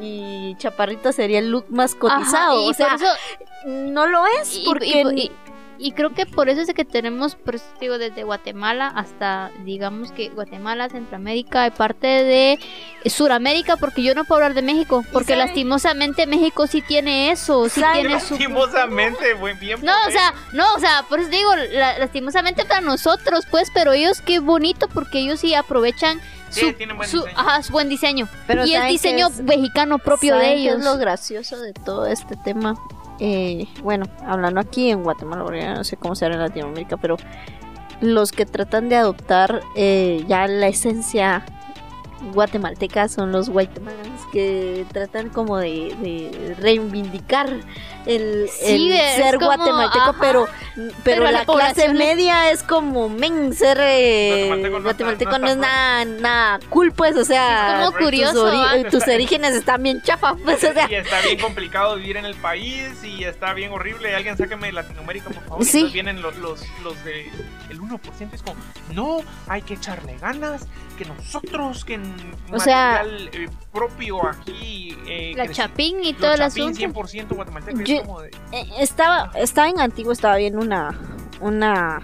[0.00, 3.04] y, chaparrito sería el look más cotizado o sea eso-
[3.66, 5.30] no lo es porque
[5.86, 10.12] y, creo que por eso es que tenemos, por eso digo, desde Guatemala hasta, digamos
[10.12, 12.58] que Guatemala, Centroamérica y parte de
[13.06, 17.80] Suramérica, porque yo no puedo hablar de México, porque lastimosamente México sí tiene eso, sí
[17.80, 18.00] ¿Sabe?
[18.00, 18.34] tiene su...
[18.34, 22.80] Lastimosamente, güey, bien No, o sea, no, o sea, por eso digo, la- lastimosamente para
[22.80, 27.32] nosotros, pues, pero ellos qué bonito porque ellos sí aprovechan su, buen su- diseño.
[27.38, 28.28] ajá, su buen diseño.
[28.46, 29.40] Pero y es ¿saben qué diseño es?
[29.42, 30.78] mexicano propio de ¿Saben qué ellos.
[30.78, 32.74] es lo gracioso de todo este tema?
[33.18, 37.16] Eh, bueno, hablando aquí en Guatemala, no sé cómo será en Latinoamérica, pero
[38.00, 41.44] los que tratan de adoptar eh, ya la esencia
[42.34, 47.60] guatemalteca son los guatemalans que tratan como de reivindicar
[48.06, 50.16] el, Sí, el ser como, guatemalteco, ajá.
[50.20, 55.30] pero, pero, Pero la, la clase media es como, men, ser eh, Guatemalteco no guatemalteco,
[55.30, 58.66] está- no, no es nada, nada cool, pues, o sea, Es como tus curioso, ori-
[58.68, 58.76] ¿ah?
[58.78, 62.24] eh, tus orígenes están bien chafa, pues, o sea, Y está bien complicado vivir en
[62.24, 64.14] el país y está bien horrible.
[64.14, 65.64] Alguien sáqueme de Latinoamérica, por favor.
[65.64, 65.88] Sí.
[65.92, 67.30] vienen los, los, los de
[67.70, 67.98] el 1%.
[68.34, 68.56] Es como,
[68.92, 70.66] no, hay que echarle ganas.
[70.98, 72.14] Que nosotros, que en
[72.52, 74.96] O sea- material eh, propio aquí.
[75.08, 76.78] Eh, La chapín y todo el asunto.
[76.78, 77.80] 100% guatemalteco.
[77.80, 80.98] y Yo- es como de, Eh, estaba, estaba en Antiguo, estaba viendo una,
[81.40, 82.00] una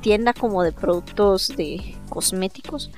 [0.00, 2.90] tienda como de productos de cosméticos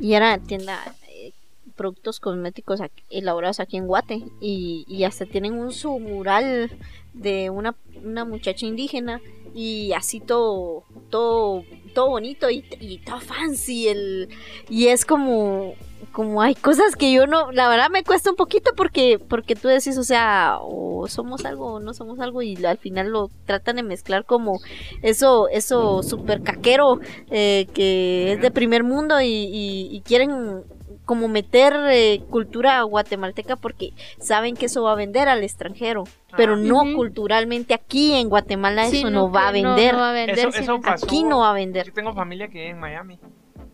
[0.00, 1.32] y era tienda eh,
[1.76, 6.70] productos cosméticos aquí- elaborados aquí en Guate y, y hasta tienen un su mural
[7.14, 7.74] de una,
[8.04, 9.20] una muchacha indígena
[9.54, 14.28] y así todo todo todo bonito y, y todo fancy el
[14.68, 15.74] y es como
[16.12, 19.68] como hay cosas que yo no, la verdad me cuesta un poquito porque, porque tú
[19.68, 23.76] decís, o sea, o somos algo o no somos algo y al final lo tratan
[23.76, 24.58] de mezclar como
[25.02, 26.98] eso, eso super caquero
[27.30, 30.62] eh, que es de primer mundo y, y- y quieren
[31.04, 36.04] como meter eh, cultura guatemalteca porque saben que eso va a vender al extranjero,
[36.36, 36.58] pero Ah.
[36.58, 36.94] no Ujú.
[36.96, 40.38] culturalmente aquí en Guatemala Sí, eso no, va a no- vender, no va a vender,
[40.38, 40.62] Eso- sí.
[40.62, 41.06] eso pasó.
[41.06, 41.86] aquí no va a vender.
[41.86, 43.18] Yo tengo familia que vive en Miami.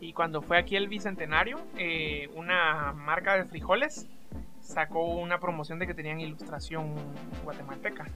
[0.07, 4.07] Y cuando fue aquí el bicentenario, eh, una marca de frijoles
[4.61, 6.95] sacó una promoción de que tenían ilustración
[7.43, 8.07] guatemalteca.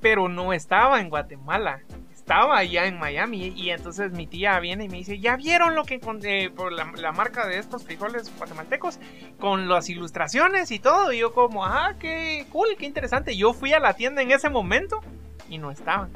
[0.00, 1.80] Pero no estaba en Guatemala.
[2.12, 3.48] Estaba allá en Miami.
[3.56, 6.92] Y entonces mi tía viene y me dice: ¿Ya vieron lo que encontré por la,
[6.96, 9.00] la marca de estos frijoles guatemaltecos?
[9.40, 11.12] Con las ilustraciones y todo.
[11.12, 13.36] Y yo, como, ah, qué cool, qué interesante.
[13.36, 15.00] Yo fui a la tienda en ese momento
[15.48, 16.12] y no estaban.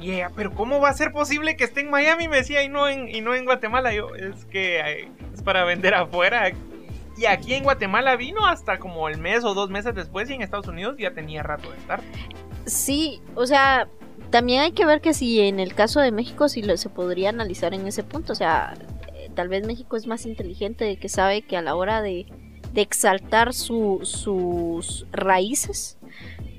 [0.00, 2.28] Y pero ¿cómo va a ser posible que esté en Miami?
[2.28, 3.92] Me decía, y no en, y no en Guatemala.
[3.92, 6.52] Yo, es que es para vender afuera.
[7.16, 10.42] Y aquí en Guatemala vino hasta como el mes o dos meses después y en
[10.42, 12.00] Estados Unidos ya tenía rato de estar.
[12.64, 13.88] Sí, o sea,
[14.30, 17.30] también hay que ver que si en el caso de México si lo, se podría
[17.30, 18.74] analizar en ese punto, o sea,
[19.14, 22.26] eh, tal vez México es más inteligente de que sabe que a la hora de,
[22.72, 25.98] de exaltar su- sus raíces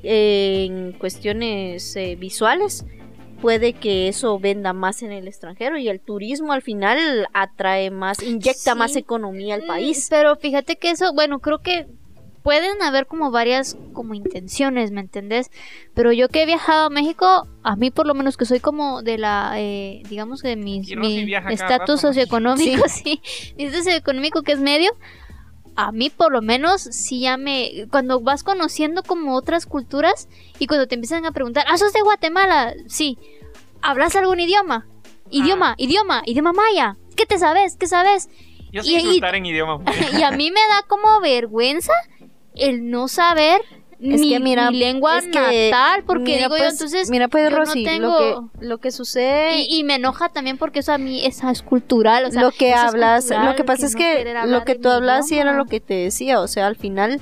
[0.04, 2.86] eh, en cuestiones eh, visuales,
[3.42, 8.22] puede que eso venda más en el extranjero y el turismo al final atrae más,
[8.22, 8.78] inyecta Sí.
[8.78, 10.08] más economía al Mm, país.
[10.10, 11.88] Pero fíjate que eso, bueno, creo que
[12.44, 15.52] pueden haber como varias como intenciones, ¿me entendés?
[15.94, 19.02] Pero yo que he viajado a México, a mí por lo menos que soy como
[19.04, 23.22] de la, eh, digamos que de mi Y Rosy mi estatus socioeconómico, sí,
[23.58, 24.90] mi estatus socioeconómico que es medio,
[25.88, 30.28] a mí por lo menos sí ya me, cuando vas conociendo como otras culturas
[30.60, 33.18] y cuando te empiezan a preguntar, ah, sos de Guatemala, sí,
[33.82, 34.88] ¿hablas algún idioma?
[35.30, 37.78] Idioma, idioma, idioma maya, ¿qué te sabes?
[37.78, 38.30] ¿Qué sabes?
[38.72, 39.82] Yo sé y- en idioma.
[40.20, 41.94] y a mí me da como vergüenza
[42.56, 43.62] el no saber
[44.02, 47.10] Es mi, que mira, mi lengua es que, natal, porque mira, digo yo, pues, entonces,
[47.10, 50.58] mira pues yo no tengo- lo que lo que sucede y, y me enoja también
[50.58, 53.56] porque eso a mí esa es cultural, o sea, lo que es hablas, cultural, lo
[53.56, 56.48] que pasa es que lo que tú hablas sí era lo que te decía, o
[56.48, 57.20] sea, al final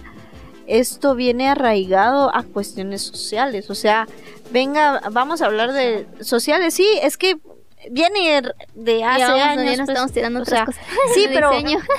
[0.68, 4.08] esto viene arraigado a cuestiones sociales, o sea,
[4.52, 7.40] venga, vamos a hablar de sociales, sí, es que
[7.90, 8.42] viene
[8.76, 10.84] de hace años, nos pues, estamos tirando o otras sea, cosas.
[11.16, 11.52] Sí, pero,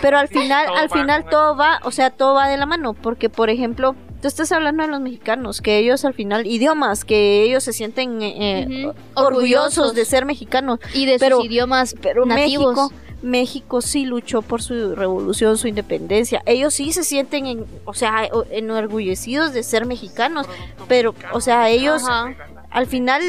[0.03, 3.29] pero al final, al final todo va, o sea, todo va de la mano, porque
[3.29, 7.63] por ejemplo, tú estás hablando de los mexicanos, que ellos al final, idiomas, que ellos
[7.65, 8.95] se sienten eh, Ujú.
[9.15, 12.75] orgullosos de ser mexicanos, y de pero- sus idiomas pero nativos.
[12.77, 16.41] México, México sí luchó por su revolución, su independencia.
[16.47, 20.47] Ellos sí se sienten, en, o sea, enorgullecidos de ser mexicanos,
[20.89, 22.35] pero, o sea, ellos Ajá.
[22.71, 23.23] al final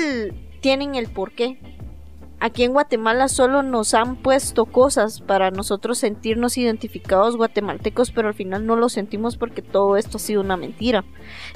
[0.62, 1.58] tienen el porqué.
[2.42, 8.34] Aquí en Guatemala solo nos han puesto cosas para nosotros sentirnos identificados guatemaltecos, pero al
[8.34, 11.04] final no lo sentimos porque todo esto ha sido una mentira.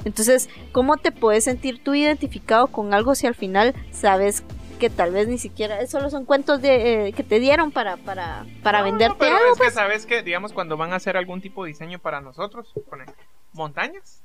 [0.04, 4.42] Entonces, ¿cómo te puedes sentir tú identificado con algo si al final sabes
[4.78, 8.44] que tal vez ni siquiera solo son cuentos de eh, que te dieron para para
[8.62, 9.48] para No, no, venderte pero algo?
[9.56, 9.68] pues.
[9.68, 12.72] es que sabes que, digamos, cuando van a hacer algún tipo de diseño para nosotros,
[12.90, 13.06] ponen
[13.52, 14.20] montañas,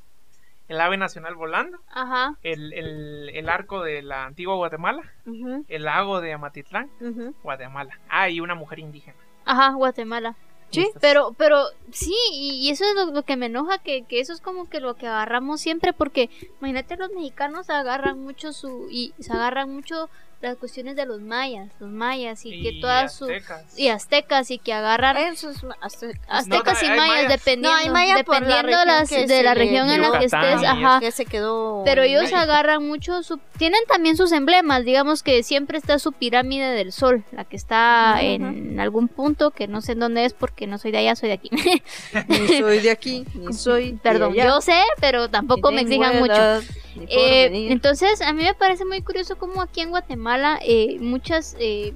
[0.70, 2.36] el ave nacional volando, Ajá.
[2.44, 7.34] el, el, el arco de la antigua Guatemala, Ujú, el lago de Amatitlán, ujú.
[7.44, 8.00] Guatemala.
[8.08, 9.18] Ah, y una mujer indígena.
[9.46, 10.36] Ajá, Guatemala.
[10.72, 10.88] Sí.
[11.02, 14.32] Pero, pero sí, y, y eso es lo, lo que me enoja, que, que eso
[14.32, 16.30] es como que lo que agarramos siempre, porque
[16.60, 21.70] imagínate los mexicanos agarran mucho su, y se agarran mucho las cuestiones de los mayas,
[21.80, 23.78] los mayas, y, que todas sus, aztecas.
[23.78, 27.28] y aztecas, y que agarran Eso es una- azte- aztecas No, y mayas, mayas.
[27.30, 30.64] dependiendo, No, hay maya por la dependiendo las, de la región en la que estés,
[30.66, 31.00] ajá.
[31.02, 32.40] que se quedó Pero ellos México.
[32.40, 33.38] agarran mucho su...
[33.58, 38.22] Tienen también sus emblemas, digamos que siempre está su pirámide del sol, la que está
[38.22, 41.28] en algún punto, que no sé en dónde es porque no soy de allá, soy
[41.28, 41.50] de aquí.
[42.30, 46.20] ni soy de aquí, ni soy de Perdón, allá, yo sé, pero tampoco me exijan
[46.20, 46.62] mucho.
[46.96, 51.94] Eh, entonces, a mí me parece muy curioso cómo aquí en Guatemala eh, muchas eh,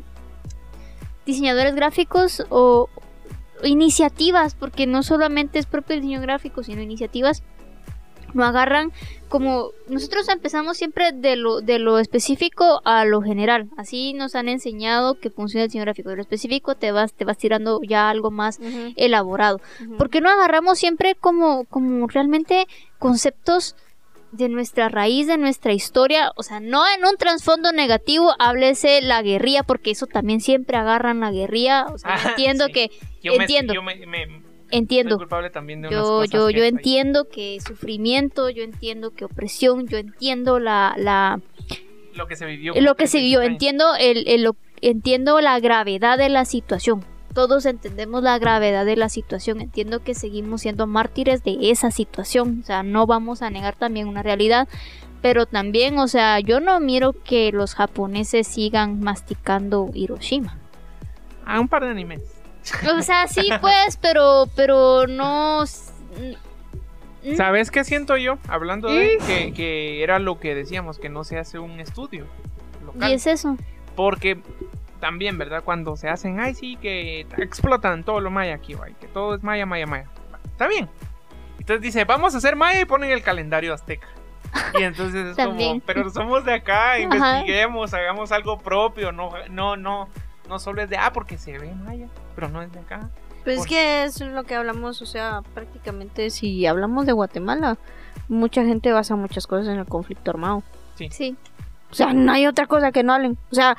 [1.25, 2.89] diseñadores gráficos o
[3.63, 7.43] iniciativas, porque no solamente es propio diseño gráfico, sino iniciativas,
[8.33, 8.91] no agarran
[9.29, 13.69] como nosotros empezamos siempre de lo, de lo específico a lo general.
[13.77, 16.09] Así nos han enseñado que funciona el diseño gráfico.
[16.09, 18.59] De lo específico te vas, te vas tirando ya algo más
[18.95, 19.61] elaborado.
[19.83, 19.97] ujú.
[19.97, 22.67] ¿Por qué no agarramos siempre como, como realmente
[22.99, 23.75] conceptos
[24.33, 26.31] de nuestra raíz, de nuestra historia?
[26.35, 31.19] O sea, no en un trasfondo negativo, háblese la guerrilla, porque eso también siempre agarran
[31.21, 31.85] la guerrilla.
[31.87, 32.71] O sea, Ah, entiendo sí.
[32.73, 32.91] que,
[33.21, 33.73] Yo me- entiendo.
[33.73, 34.41] yo me, me-
[34.71, 35.17] entiendo.
[35.17, 39.87] culpable también de unas Yo, yo, que yo entiendo que sufrimiento, yo entiendo que opresión,
[39.87, 41.39] yo entiendo la, la,
[42.15, 42.73] Lo que se vivió.
[42.75, 44.49] lo que se vivió, entiendo el, el-
[44.81, 47.05] entiendo la gravedad de la situación.
[47.33, 49.61] Todos entendemos la gravedad de la situación.
[49.61, 52.59] Entiendo que seguimos siendo mártires de esa situación.
[52.61, 54.67] O sea, no vamos a negar también una realidad.
[55.21, 60.57] Pero también, o sea, yo no miro que los japoneses sigan masticando Hiroshima.
[61.45, 62.21] Ah, un par de animes.
[62.97, 65.63] O sea, sí, pues, pero, pero no.
[67.35, 68.37] ¿Sabes qué siento yo?
[68.47, 72.27] Hablando de que, que era lo que decíamos, que no se hace un estudio
[72.85, 73.09] local.
[73.09, 73.57] Y es eso.
[73.95, 74.41] Porque
[75.03, 75.65] también, ¿verdad?
[75.65, 79.43] Cuando se hacen, ay, sí, que explotan todo lo maya aquí, güey, que todo es
[79.43, 80.05] maya, maya, maya.
[80.45, 80.87] Está bien.
[81.59, 84.07] Entonces dice, vamos a hacer maya y ponen el calendario azteca.
[84.79, 90.07] Y entonces es como, pero somos de acá, investiguemos, hagamos algo propio, no, no, no,
[90.47, 93.09] no solo es de, ah, porque se ve maya, pero no es de acá.
[93.43, 97.77] Pues es que es lo que hablamos, o sea, prácticamente si hablamos de Guatemala,
[98.29, 100.63] mucha gente basa muchas cosas en el conflicto armado.
[100.95, 101.35] Sí.
[101.91, 103.37] O sea, no hay otra cosa que no hablen.
[103.51, 103.75] O sea,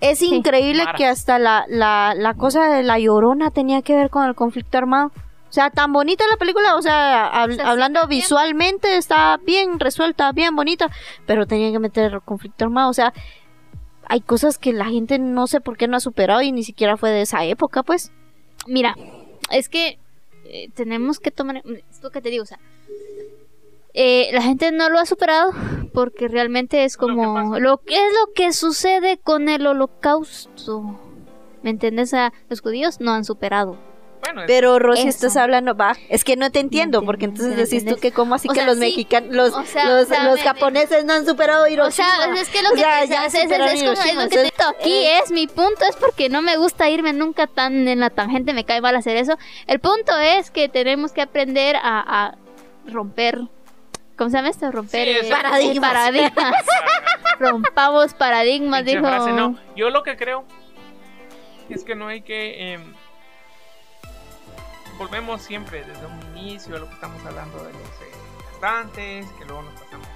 [0.00, 4.26] es increíble que hasta la, la, la cosa de la llorona tenía que ver con
[4.26, 5.12] el conflicto armado.
[5.48, 8.20] O sea, tan bonita la película, o sea, hab- O sea, sí, hablando bien.
[8.20, 10.90] visualmente está bien resuelta, bien bonita,
[11.26, 12.88] pero tenía que meter el conflicto armado.
[12.88, 13.12] O sea,
[14.06, 16.96] hay cosas que la gente no sé por qué no ha superado y ni siquiera
[16.96, 18.12] fue de esa época, pues.
[18.68, 18.94] Mira,
[19.50, 19.98] es que
[20.44, 21.56] eh, tenemos que tomar.
[21.90, 22.58] Es lo que te digo, o sea.
[23.94, 25.52] Eh, la gente no lo ha superado
[25.92, 30.98] porque realmente es Lo que como lo que es lo que sucede con el holocausto.
[31.62, 32.14] ¿Me entiendes?
[32.14, 33.76] A los judíos no han superado.
[34.22, 35.08] Bueno, Pero Rosy, Eso.
[35.08, 38.48] estás hablando, va, es que no te entiendo, porque entonces decís tú que como así
[38.48, 38.80] O que sea, los sí.
[38.80, 42.06] mexicanos, los, O sea, los, o sea, los me- japoneses no han superado O Hiroshima.
[42.06, 44.22] sea, es que lo que Ya, te- ya es, es- superaron es como, es Hiroshima,
[44.24, 46.90] lo que te entonces, digo aquí eh, es mi punto es porque no me gusta
[46.90, 49.38] irme nunca tan en la tangente, me cae mal hacer eso.
[49.66, 52.36] El punto es que tenemos que aprender a, a
[52.86, 53.40] romper
[54.20, 54.70] ¿Cómo se llama esto?
[54.70, 55.92] Romper Sí, eh, eso- Paradigmas.
[55.94, 56.54] paradigmas.
[57.40, 59.00] Rompamos paradigmas, dijo.
[59.00, 59.56] frase, no.
[59.74, 60.44] Yo lo que creo
[61.70, 62.74] es que no hay que.
[62.74, 62.92] em,
[64.98, 68.12] volvemos siempre desde un inicio a lo que estamos hablando de los eh,
[68.60, 70.06] cantantes, que luego nos pasamos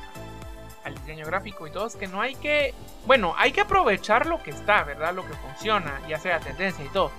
[0.85, 1.87] al diseño gráfico y todo.
[1.87, 2.75] Es que no hay que.
[3.07, 5.15] Bueno, hay que aprovechar lo que está, ¿verdad?
[5.15, 7.11] Lo que funciona, ya sea tendencia y todo.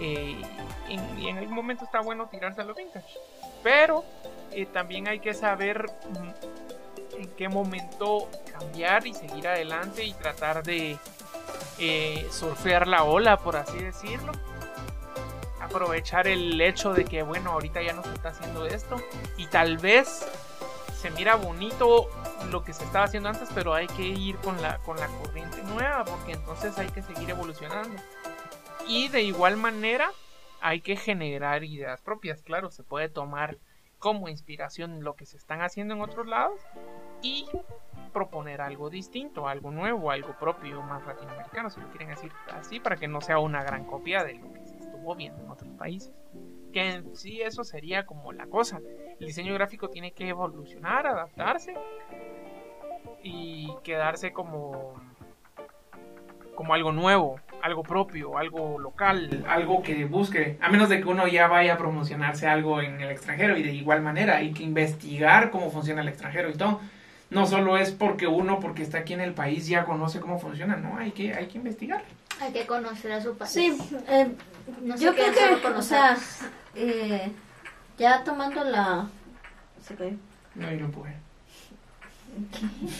[0.00, 0.40] Eh,
[0.88, 3.18] y, y en algún momento está bueno tirarse a lo vintage.
[3.64, 4.04] Pero
[4.52, 10.62] eh, también hay que saber mm, en qué momento cambiar y seguir adelante y tratar
[10.62, 10.96] de
[11.78, 14.32] eh, surfear la ola, por así decirlo.
[15.60, 18.96] Aprovechar el hecho de que, bueno, ahorita ya no se está haciendo esto
[19.38, 20.28] y tal vez
[21.00, 22.10] se mira bonito
[22.50, 25.62] lo que se estaba haciendo antes, pero hay que ir con la, con la corriente
[25.62, 28.00] nueva porque entonces hay que seguir evolucionando.
[28.86, 30.12] Y de igual manera
[30.64, 33.58] hay que generar ideas propias, claro, se puede tomar
[33.98, 36.58] como inspiración lo que se están haciendo en otros lados
[37.20, 37.44] y
[38.14, 42.96] proponer algo distinto, algo nuevo, algo propio, más latinoamericano, si lo quieren decir así, para
[42.96, 46.14] que no sea una gran copia de lo que se estuvo viendo en otros países.
[46.72, 48.80] Que en sí eso sería como la cosa.
[49.20, 51.74] El diseño gráfico tiene que evolucionar, adaptarse
[53.22, 54.94] y quedarse como
[56.54, 61.26] como algo nuevo, algo propio, algo local, algo que busque, a menos de que uno
[61.26, 65.50] ya vaya a promocionarse algo en el extranjero y de igual manera hay que investigar
[65.50, 66.80] cómo funciona el extranjero y todo.
[67.30, 70.76] No solo es porque uno, porque está aquí en el país, ya conoce cómo funciona,
[70.76, 72.04] no, hay que, hay que investigar.
[72.40, 73.50] Hay que conocer a su país.
[73.50, 73.76] Sí,
[74.08, 74.28] eh,
[74.82, 76.16] No yo creo que, o sea,
[76.74, 77.32] eh,
[77.98, 79.08] ya tomando la...
[79.82, 80.16] se cayó.
[80.54, 81.23] No, y lo empujé.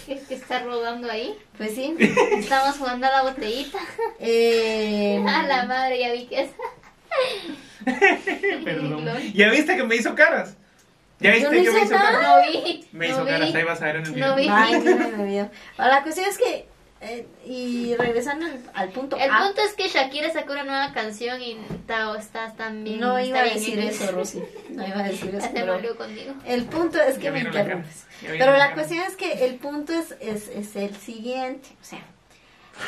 [0.06, 1.34] ¿Qué, qué está rodando ahí?
[1.56, 1.94] Pues sí.
[2.38, 3.78] Estamos jugando a la botellita.
[4.20, 6.50] Eh, A la madre, ya vi que es.
[8.64, 9.08] Perdón.
[9.34, 10.56] ¿Ya viste que me hizo caras?
[11.20, 12.10] ¿Ya viste no que me hizo nada.
[12.12, 12.22] caras?
[12.22, 12.86] No vi.
[12.92, 13.30] Me no hizo vi.
[13.30, 14.28] caras, ahí vas a ver en el video.
[14.28, 14.48] No vi.
[14.50, 15.50] Ay, sí, me vio.
[15.78, 16.66] Ahora, La cuestión es que,
[17.04, 20.92] eh, y regresando al, al punto El A, punto es que Shakira sacó una nueva
[20.92, 23.00] canción y está, está también.
[23.00, 24.42] no iba a decir eso, Rosy.
[24.70, 26.34] No iba a decir eso, pero conmigo.
[26.46, 28.06] el punto es que me interrumpes.
[28.22, 28.74] Pero la cara.
[28.74, 31.68] cuestión es que el punto es, es, es el siguiente.
[31.80, 32.00] O sea,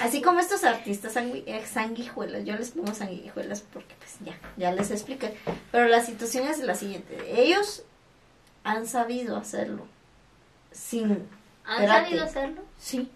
[0.02, 4.72] así como estos artistas sangui- eh, sanguijuelas, yo les pongo sanguijuelas porque pues ya, ya
[4.72, 5.36] les expliqué.
[5.72, 7.16] Pero la situación es la siguiente.
[7.40, 7.82] Ellos
[8.64, 9.86] han sabido hacerlo
[10.72, 11.28] sin...
[11.68, 12.04] ¿Han Espérate.
[12.06, 12.62] sabido hacerlo?
[12.78, 13.10] Sí.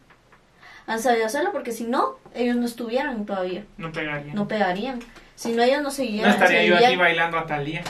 [0.90, 3.64] Han sabido hacerlo porque si no, ellos no estuvieran todavía.
[3.76, 4.35] No pegaría.
[4.35, 4.98] No pegarían.
[5.37, 6.31] Si no, ellos no No seguirían.
[6.31, 7.83] estaría yo aquí bailando a Talía.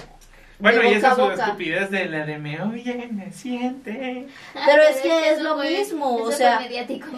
[0.59, 4.27] Bueno, De y esa es su estupidez de la de me oye, me siente.
[4.53, 6.61] Pero es que es lo mismo, o sea.
[6.69, 6.69] ¿Sí?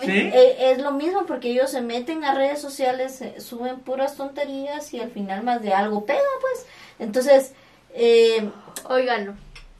[0.06, 4.94] Eh, es lo mismo porque ellos se meten a redes sociales, eh, suben puras tonterías
[4.94, 6.66] y al final más de algo pega, pues.
[7.00, 7.54] Entonces,
[7.94, 8.48] eh,
[8.84, 9.34] Óiganlo.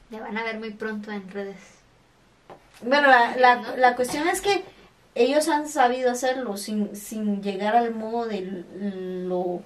[0.09, 1.55] Le van a ver muy pronto en redes.
[2.81, 3.77] bueno, la, la, ¿No?
[3.77, 4.61] la cuestión es que
[5.15, 9.61] ellos han sabido hacerlo sin, sin llegar al modo de lo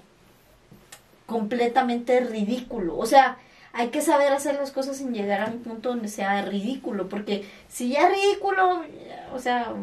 [1.25, 2.97] completamente ridículo.
[2.97, 3.37] O sea,
[3.73, 7.45] hay que saber hacer las cosas sin llegar a un punto donde sea ridículo, porque
[7.69, 8.83] si ya es ridículo,
[9.33, 9.73] o sea,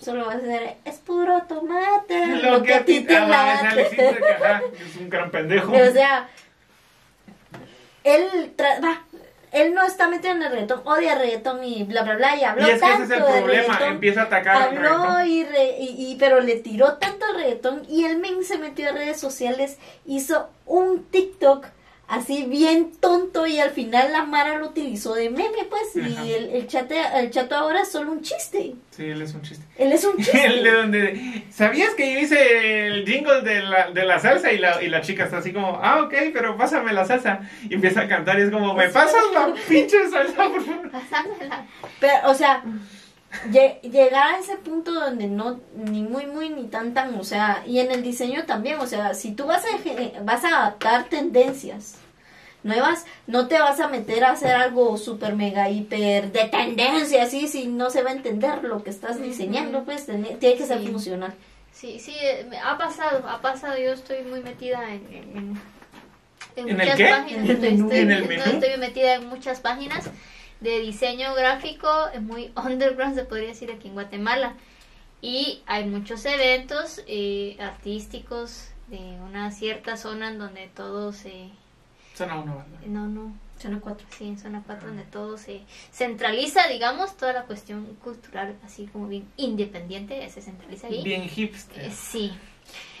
[0.00, 4.66] solo va a ser, es puro tomate, lo, que a ti te va, ese late".
[4.84, 5.72] Es un gran pendejo.
[5.76, 6.28] O sea,
[8.04, 9.02] él va,
[9.52, 12.44] él no está metido en el reggaetón, odia el reggaetón y bla bla bla y
[12.44, 13.88] habló y es que ese tanto es el problema, reggaetón.
[13.94, 15.26] empieza a atacar al Habló reggaetón.
[15.28, 18.92] y, re- y, y- pero le tiró tanto reggaetón y el men se metió a
[18.92, 21.66] redes sociales, hizo un TikTok
[22.14, 26.24] así bien tonto y al final la Mara lo utilizó de meme pues Ajá.
[26.26, 28.74] y el, el chate el chato ahora es solo un chiste.
[28.90, 29.64] Sí, él es un chiste.
[29.78, 30.70] Él es un El de chiste.
[30.70, 31.44] donde.
[31.50, 34.52] ¿Sabías que yo hice el jingle de la, de la salsa?
[34.52, 37.40] Y la, y la chica está así como, ah, ok, pero pásame la salsa.
[37.68, 40.90] Y empieza a cantar y es como, ¿me pasas la pinche salsa, por favor?
[41.98, 42.62] Pero, o sea,
[43.50, 47.62] lle- llegar a ese punto donde no, ni muy, muy, ni tan, tan, o sea,
[47.66, 51.96] y en el diseño también, o sea, si tú vas a, vas a adaptar tendencias
[52.62, 57.48] nuevas, no te vas a meter a hacer algo súper, mega, hiper de tendencia, así,
[57.48, 60.80] si no se va a entender lo que estás diseñando, pues tiene, tiene que ser
[60.80, 60.86] Sí.
[60.88, 61.34] funcional.
[61.72, 63.76] Sí, sí, eh, me- ha pasado, ha pasado.
[63.78, 65.60] Yo estoy muy metida en, en, en-
[66.56, 67.06] en ¿En el muchas qué?
[67.08, 67.48] páginas.
[67.48, 70.10] En Estoy, estoy metida en muchas páginas
[70.60, 71.88] de diseño gráfico
[72.20, 74.54] muy underground, se podría decir, aquí en Guatemala.
[75.22, 81.48] Y hay muchos eventos eh, artísticos de una cierta zona en donde todo se...
[82.22, 82.86] Zona uno, ¿verdad?
[82.86, 84.06] No, no, Zona 4.
[84.16, 85.62] sí, en zona 4 donde todo se
[85.92, 91.02] centraliza, digamos, toda la cuestión cultural, así como bien independiente, se centraliza ahí.
[91.02, 91.84] Bien hipster.
[91.84, 92.32] Eh, sí,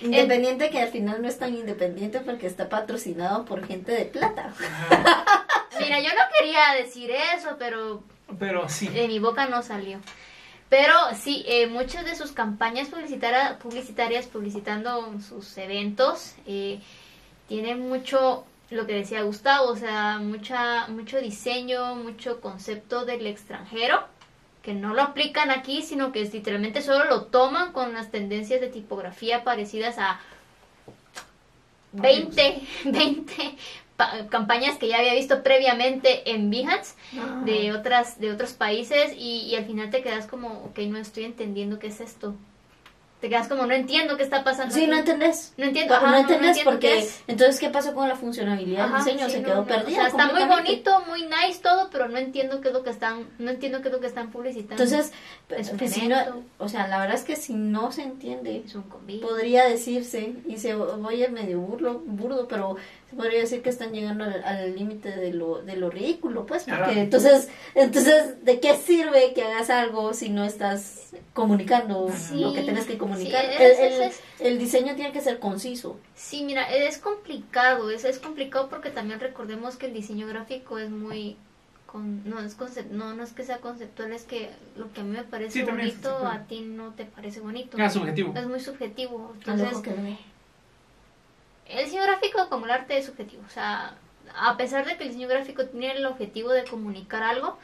[0.02, 4.52] Independiente que al final no es tan independiente porque está patrocinado por gente de plata.
[5.80, 8.02] Mira, yo no quería decir eso, pero
[8.38, 8.88] Pero sí.
[8.88, 9.98] de mi boca no salió.
[10.68, 16.80] Pero sí, eh, muchas de sus campañas publicitara- publicitarias, publicitando sus eventos, eh,
[17.48, 24.04] tienen mucho, lo que decía Gustavo, o sea, mucha, mucho diseño, mucho concepto del extranjero,
[24.62, 28.60] que no lo aplican aquí, sino que es literalmente solo lo toman con las tendencias
[28.60, 30.20] de tipografía parecidas a
[31.92, 33.56] 20, 20
[33.96, 36.94] pa- campañas que ya había visto previamente en Behance
[37.44, 41.24] de otras de otros países y, y al final te quedas como, ok, no estoy
[41.24, 42.34] entendiendo qué es esto.
[43.22, 44.74] Te quedas como, no entiendo qué está pasando.
[44.74, 44.90] Sí, aquí".
[44.90, 45.54] no entendés.
[45.56, 47.22] No entiendo, No, ajá, no entendés porque es.
[47.28, 49.86] entonces qué pasó con la funcionalidad del diseño, sí, se no, quedó perdida.
[49.86, 52.90] O sea, está muy bonito, muy nice todo, pero no entiendo qué es lo que
[52.90, 54.82] están, no entiendo qué es lo que están publicitando.
[54.82, 55.12] Entonces,
[55.50, 56.10] Es un pues, si
[56.58, 58.64] o sea, la verdad es que si no se entiende,
[59.20, 62.74] podría decirse, y se voy a medio burlo, burdo, pero
[63.12, 66.80] se podría decir que están llegando al límite de lo, de lo ridículo, pues, porque
[66.82, 66.92] Ajá.
[66.92, 72.62] entonces, entonces, ¿de qué sirve que hagas algo si no estás comunicando Sí, lo que
[72.62, 73.44] tienes que comunicar?
[73.44, 75.98] sí, el, es- el- es- el diseño tiene que ser conciso.
[76.14, 80.88] Sí, mira, es complicado, es, es complicado porque también recordemos que el diseño gráfico es
[80.90, 81.36] muy...
[81.84, 85.04] Con, no, es concep- no, no es que sea conceptual, es que lo que a
[85.04, 87.76] mí me parece Sí, bonito, a ti no te parece bonito.
[87.78, 88.32] Ah, subjetivo.
[88.34, 89.34] Es muy subjetivo.
[89.34, 89.68] Entonces.
[91.66, 93.42] El diseño gráfico como el arte es subjetivo.
[93.46, 93.94] O sea,
[94.36, 97.58] a pesar de que el diseño gráfico tiene el objetivo de comunicar algo,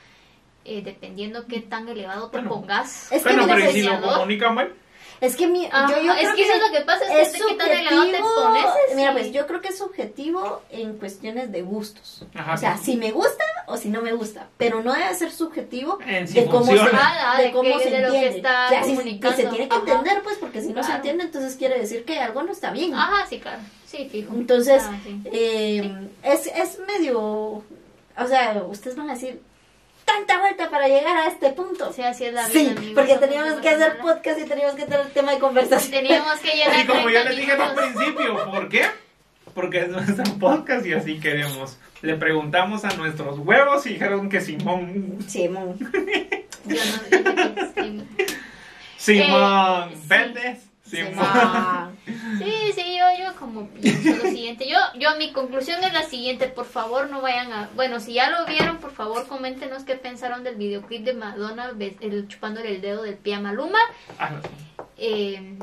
[0.64, 2.50] eh, dependiendo qué tan elevado te Bueno.
[2.50, 3.10] pongas.
[3.12, 4.74] Es que Bueno, pero ¿y si lo comunican mal?
[5.20, 7.34] Es que mi, Ajá, yo, yo es creo que eso es lo que pasa, es,
[7.34, 8.34] es que tan elevado te subjetivo.
[8.34, 8.64] pones.
[8.94, 12.24] Mira, pues yo creo que es subjetivo en cuestiones de gustos.
[12.34, 12.92] Ajá, o sea, sí.
[12.92, 16.34] si me gusta o si no me gusta, pero no debe ser subjetivo En si
[16.34, 16.78] de cómo se.
[16.92, 18.36] Ah, de de cómo que- se de lo que entiende.
[18.38, 19.36] está O sea, si- comunicando.
[19.36, 19.84] que se tiene que Ajá.
[19.88, 22.94] entender, pues, porque si no se entiende, entonces quiere decir que algo no está bien.
[22.94, 23.58] Ajá, sí, claro.
[23.86, 24.34] Sí, fijo.
[24.34, 25.20] Entonces, Ah, sí.
[25.32, 29.40] eh, es, es medio, o sea, ustedes van a decir,
[30.08, 31.92] tanta vuelta para llegar a este punto.
[31.92, 32.60] Sí, así es la vida.
[32.60, 35.90] Sí, amigos, porque teníamos que hacer podcast y teníamos que tener tema de conversación.
[35.92, 38.86] Teníamos que llenar Y como 30 les dije en un principio, ¿por qué?
[39.54, 41.78] Porque es nuestro podcast y así queremos.
[42.00, 45.18] Le preguntamos a nuestros huevos y dijeron que Simón.
[45.26, 45.76] Simón.
[45.78, 48.04] Yo no dije que sí.
[48.96, 50.67] Simón Eh, sí.
[51.16, 51.90] Ah,
[52.38, 54.68] Sí, sí, yo, yo como pienso lo siguiente.
[54.68, 56.48] Yo, yo, mi conclusión es la siguiente.
[56.48, 57.70] Por favor, no vayan a.
[57.74, 62.28] Bueno, si ya lo vieron, por favor, coméntenos qué pensaron del videoclip de Madonna el,
[62.28, 63.78] chupándole el dedo del pie a Maluma.
[64.18, 64.40] Ah, no.
[64.96, 65.58] Eh,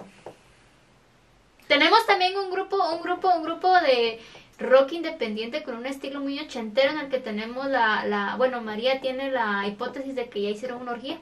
[1.67, 4.19] tenemos también un grupo, un grupo, un grupo de
[4.59, 9.01] rock independiente con un estilo muy ochentero en el que tenemos la, la bueno, María
[9.01, 11.19] tiene la hipótesis de que ya hicieron una orgía.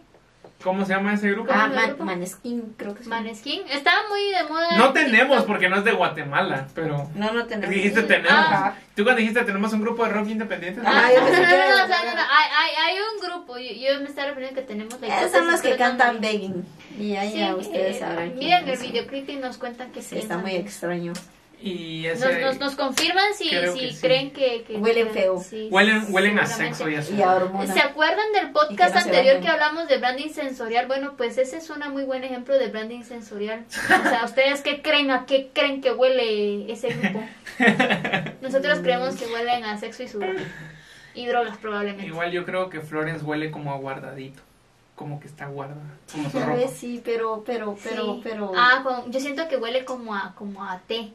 [0.63, 1.51] ¿Cómo se llama ese grupo?
[1.53, 2.05] ah, ¿Cómo se Man-?
[2.05, 3.09] Maneskin, creo que sí.
[3.09, 3.61] Maneskin.
[3.69, 4.77] Estaba muy de moda.
[4.77, 5.47] No en tenemos TikTok.
[5.47, 7.09] porque no es de Guatemala, pero.
[7.15, 7.69] No, no tenemos.
[7.75, 8.31] dijiste tenemos.
[8.33, 8.75] Ah.
[8.95, 10.81] Tú cuando dijiste tenemos un grupo de rock independiente.
[10.85, 13.99] Ah, Ah, yo no, no, no, no, no, hay, hay, hay un grupo, yo, yo
[13.99, 16.65] me estaba refiriendo que tenemos la Esos son los que cantan también- Begging.
[16.99, 18.31] Y ahí Sí, ya ustedes eh, sabrán.
[18.33, 21.13] quién Miren el videoclip y nos cuentan que Sí, está muy extraño.
[21.65, 22.41] Y Nos, ese.
[22.41, 24.01] nos, nos confirman si, Creo si que sí.
[24.01, 25.39] creen que, que- Huelen feo.
[25.39, 26.95] sí, Huelen, huelen a sexo y.
[26.95, 27.73] Y a hormonas.
[27.73, 30.87] ¿Se acuerdan del Y podcast que no se anterior que hablamos de branding sensorial?
[30.87, 33.65] Bueno, pues ese es un muy buen ejemplo de branding sensorial.
[33.69, 35.09] O sea, ¿ustedes qué creen?
[35.11, 37.23] ¿A qué creen que huele ese grupo?
[38.41, 40.35] Nosotros creemos que huelen a sexo y sudor.
[41.15, 42.07] Y drogas probablemente.
[42.07, 44.41] Igual yo creo que Florence huele como a guardadito.
[44.95, 45.81] Como que está guardada.
[46.11, 48.21] Como vez sí, pero, pero, pero, Sí.
[48.23, 48.51] pero.
[48.55, 51.11] Ah, yo siento que huele como a, como a té.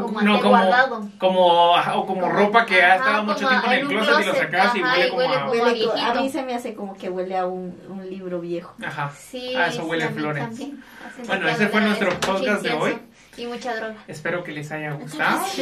[0.00, 1.08] Como no, como, guardado.
[1.18, 4.20] como, ajá, o como Como- ropa que ha estado mucho como tiempo en el closet
[4.22, 5.40] y lo sacas y ajá, huele y como huele a...
[5.40, 6.22] como- Huele a viejito.
[6.22, 8.74] mí se me hace como que huele a un, un libro viejo.
[8.84, 9.12] Ajá.
[9.16, 10.82] Sí, Ah, eso huele sí, a también.
[11.06, 12.98] Hacen Bueno, ese fue nuestro podcast de hoy.
[13.36, 13.96] Y mucha droga.
[14.08, 15.44] Espero que les haya gustado.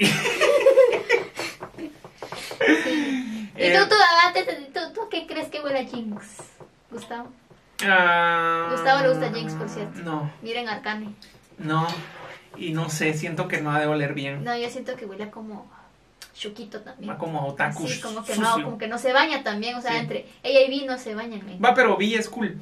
[0.00, 0.06] ¿Y
[3.62, 3.94] Eh, tú,
[4.34, 6.38] te- tú, tú qué crees que huele a Jinx?
[6.90, 7.28] Gustavo.
[7.86, 10.00] ah, Gustavo le gusta Jinx, por cierto.
[10.00, 11.14] No, Miren Arcane.
[11.58, 11.86] no.
[12.60, 14.44] Y no sé, siento que no ha de oler bien.
[14.44, 15.70] No, yo siento que huele como
[16.34, 17.10] Chuquito también.
[17.10, 18.58] Va como a otaku Sí, como que sucio.
[18.58, 19.74] no, como que no se baña también.
[19.76, 19.98] O sea, Sí.
[19.98, 21.42] entre ella y Vi no se bañan.
[21.64, 22.56] Va, pero Vi es cool.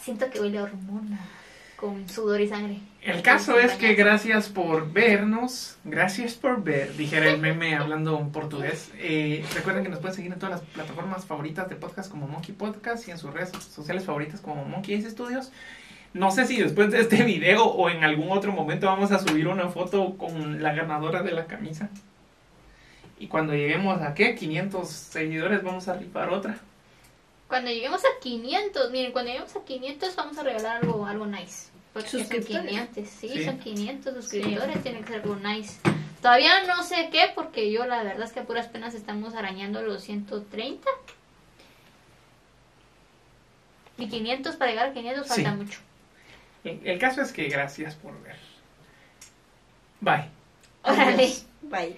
[0.00, 1.18] Siento que huele a hormona.
[1.76, 2.80] con sudor y sangre.
[3.02, 8.32] El caso es que gracias por vernos, gracias por ver, dijera el meme hablando en
[8.32, 8.90] portugués.
[8.96, 12.52] Eh, recuerden que nos pueden seguir en todas las plataformas favoritas de podcast como Monkey
[12.52, 15.52] Podcast y en sus redes sociales favoritas como Monkey Ace Studios.
[16.18, 19.46] No sé si después de este video o en algún otro momento vamos a subir
[19.46, 21.90] una foto con la ganadora de la camisa.
[23.20, 26.58] Y cuando lleguemos a qué, 500 seguidores, vamos a rifar otra.
[27.46, 31.68] Cuando lleguemos a 500, miren, cuando lleguemos a 500 vamos a regalar algo, algo nice.
[31.92, 32.66] Porque son ¿Suscriptores?
[32.68, 33.44] 500, sí, Sí.
[33.44, 35.80] son 500 suscriptores, tiene que ser algo nice.
[36.20, 39.82] Todavía no sé qué, porque yo la verdad es que a puras penas estamos arañando
[39.82, 40.88] los 130.
[43.98, 45.42] Y 500 para llegar a 500 Sí.
[45.44, 45.78] falta mucho.
[46.64, 48.36] El, el caso es que gracias por ver.
[50.00, 50.28] Bye.
[50.82, 51.32] Órale.
[51.62, 51.96] Bye.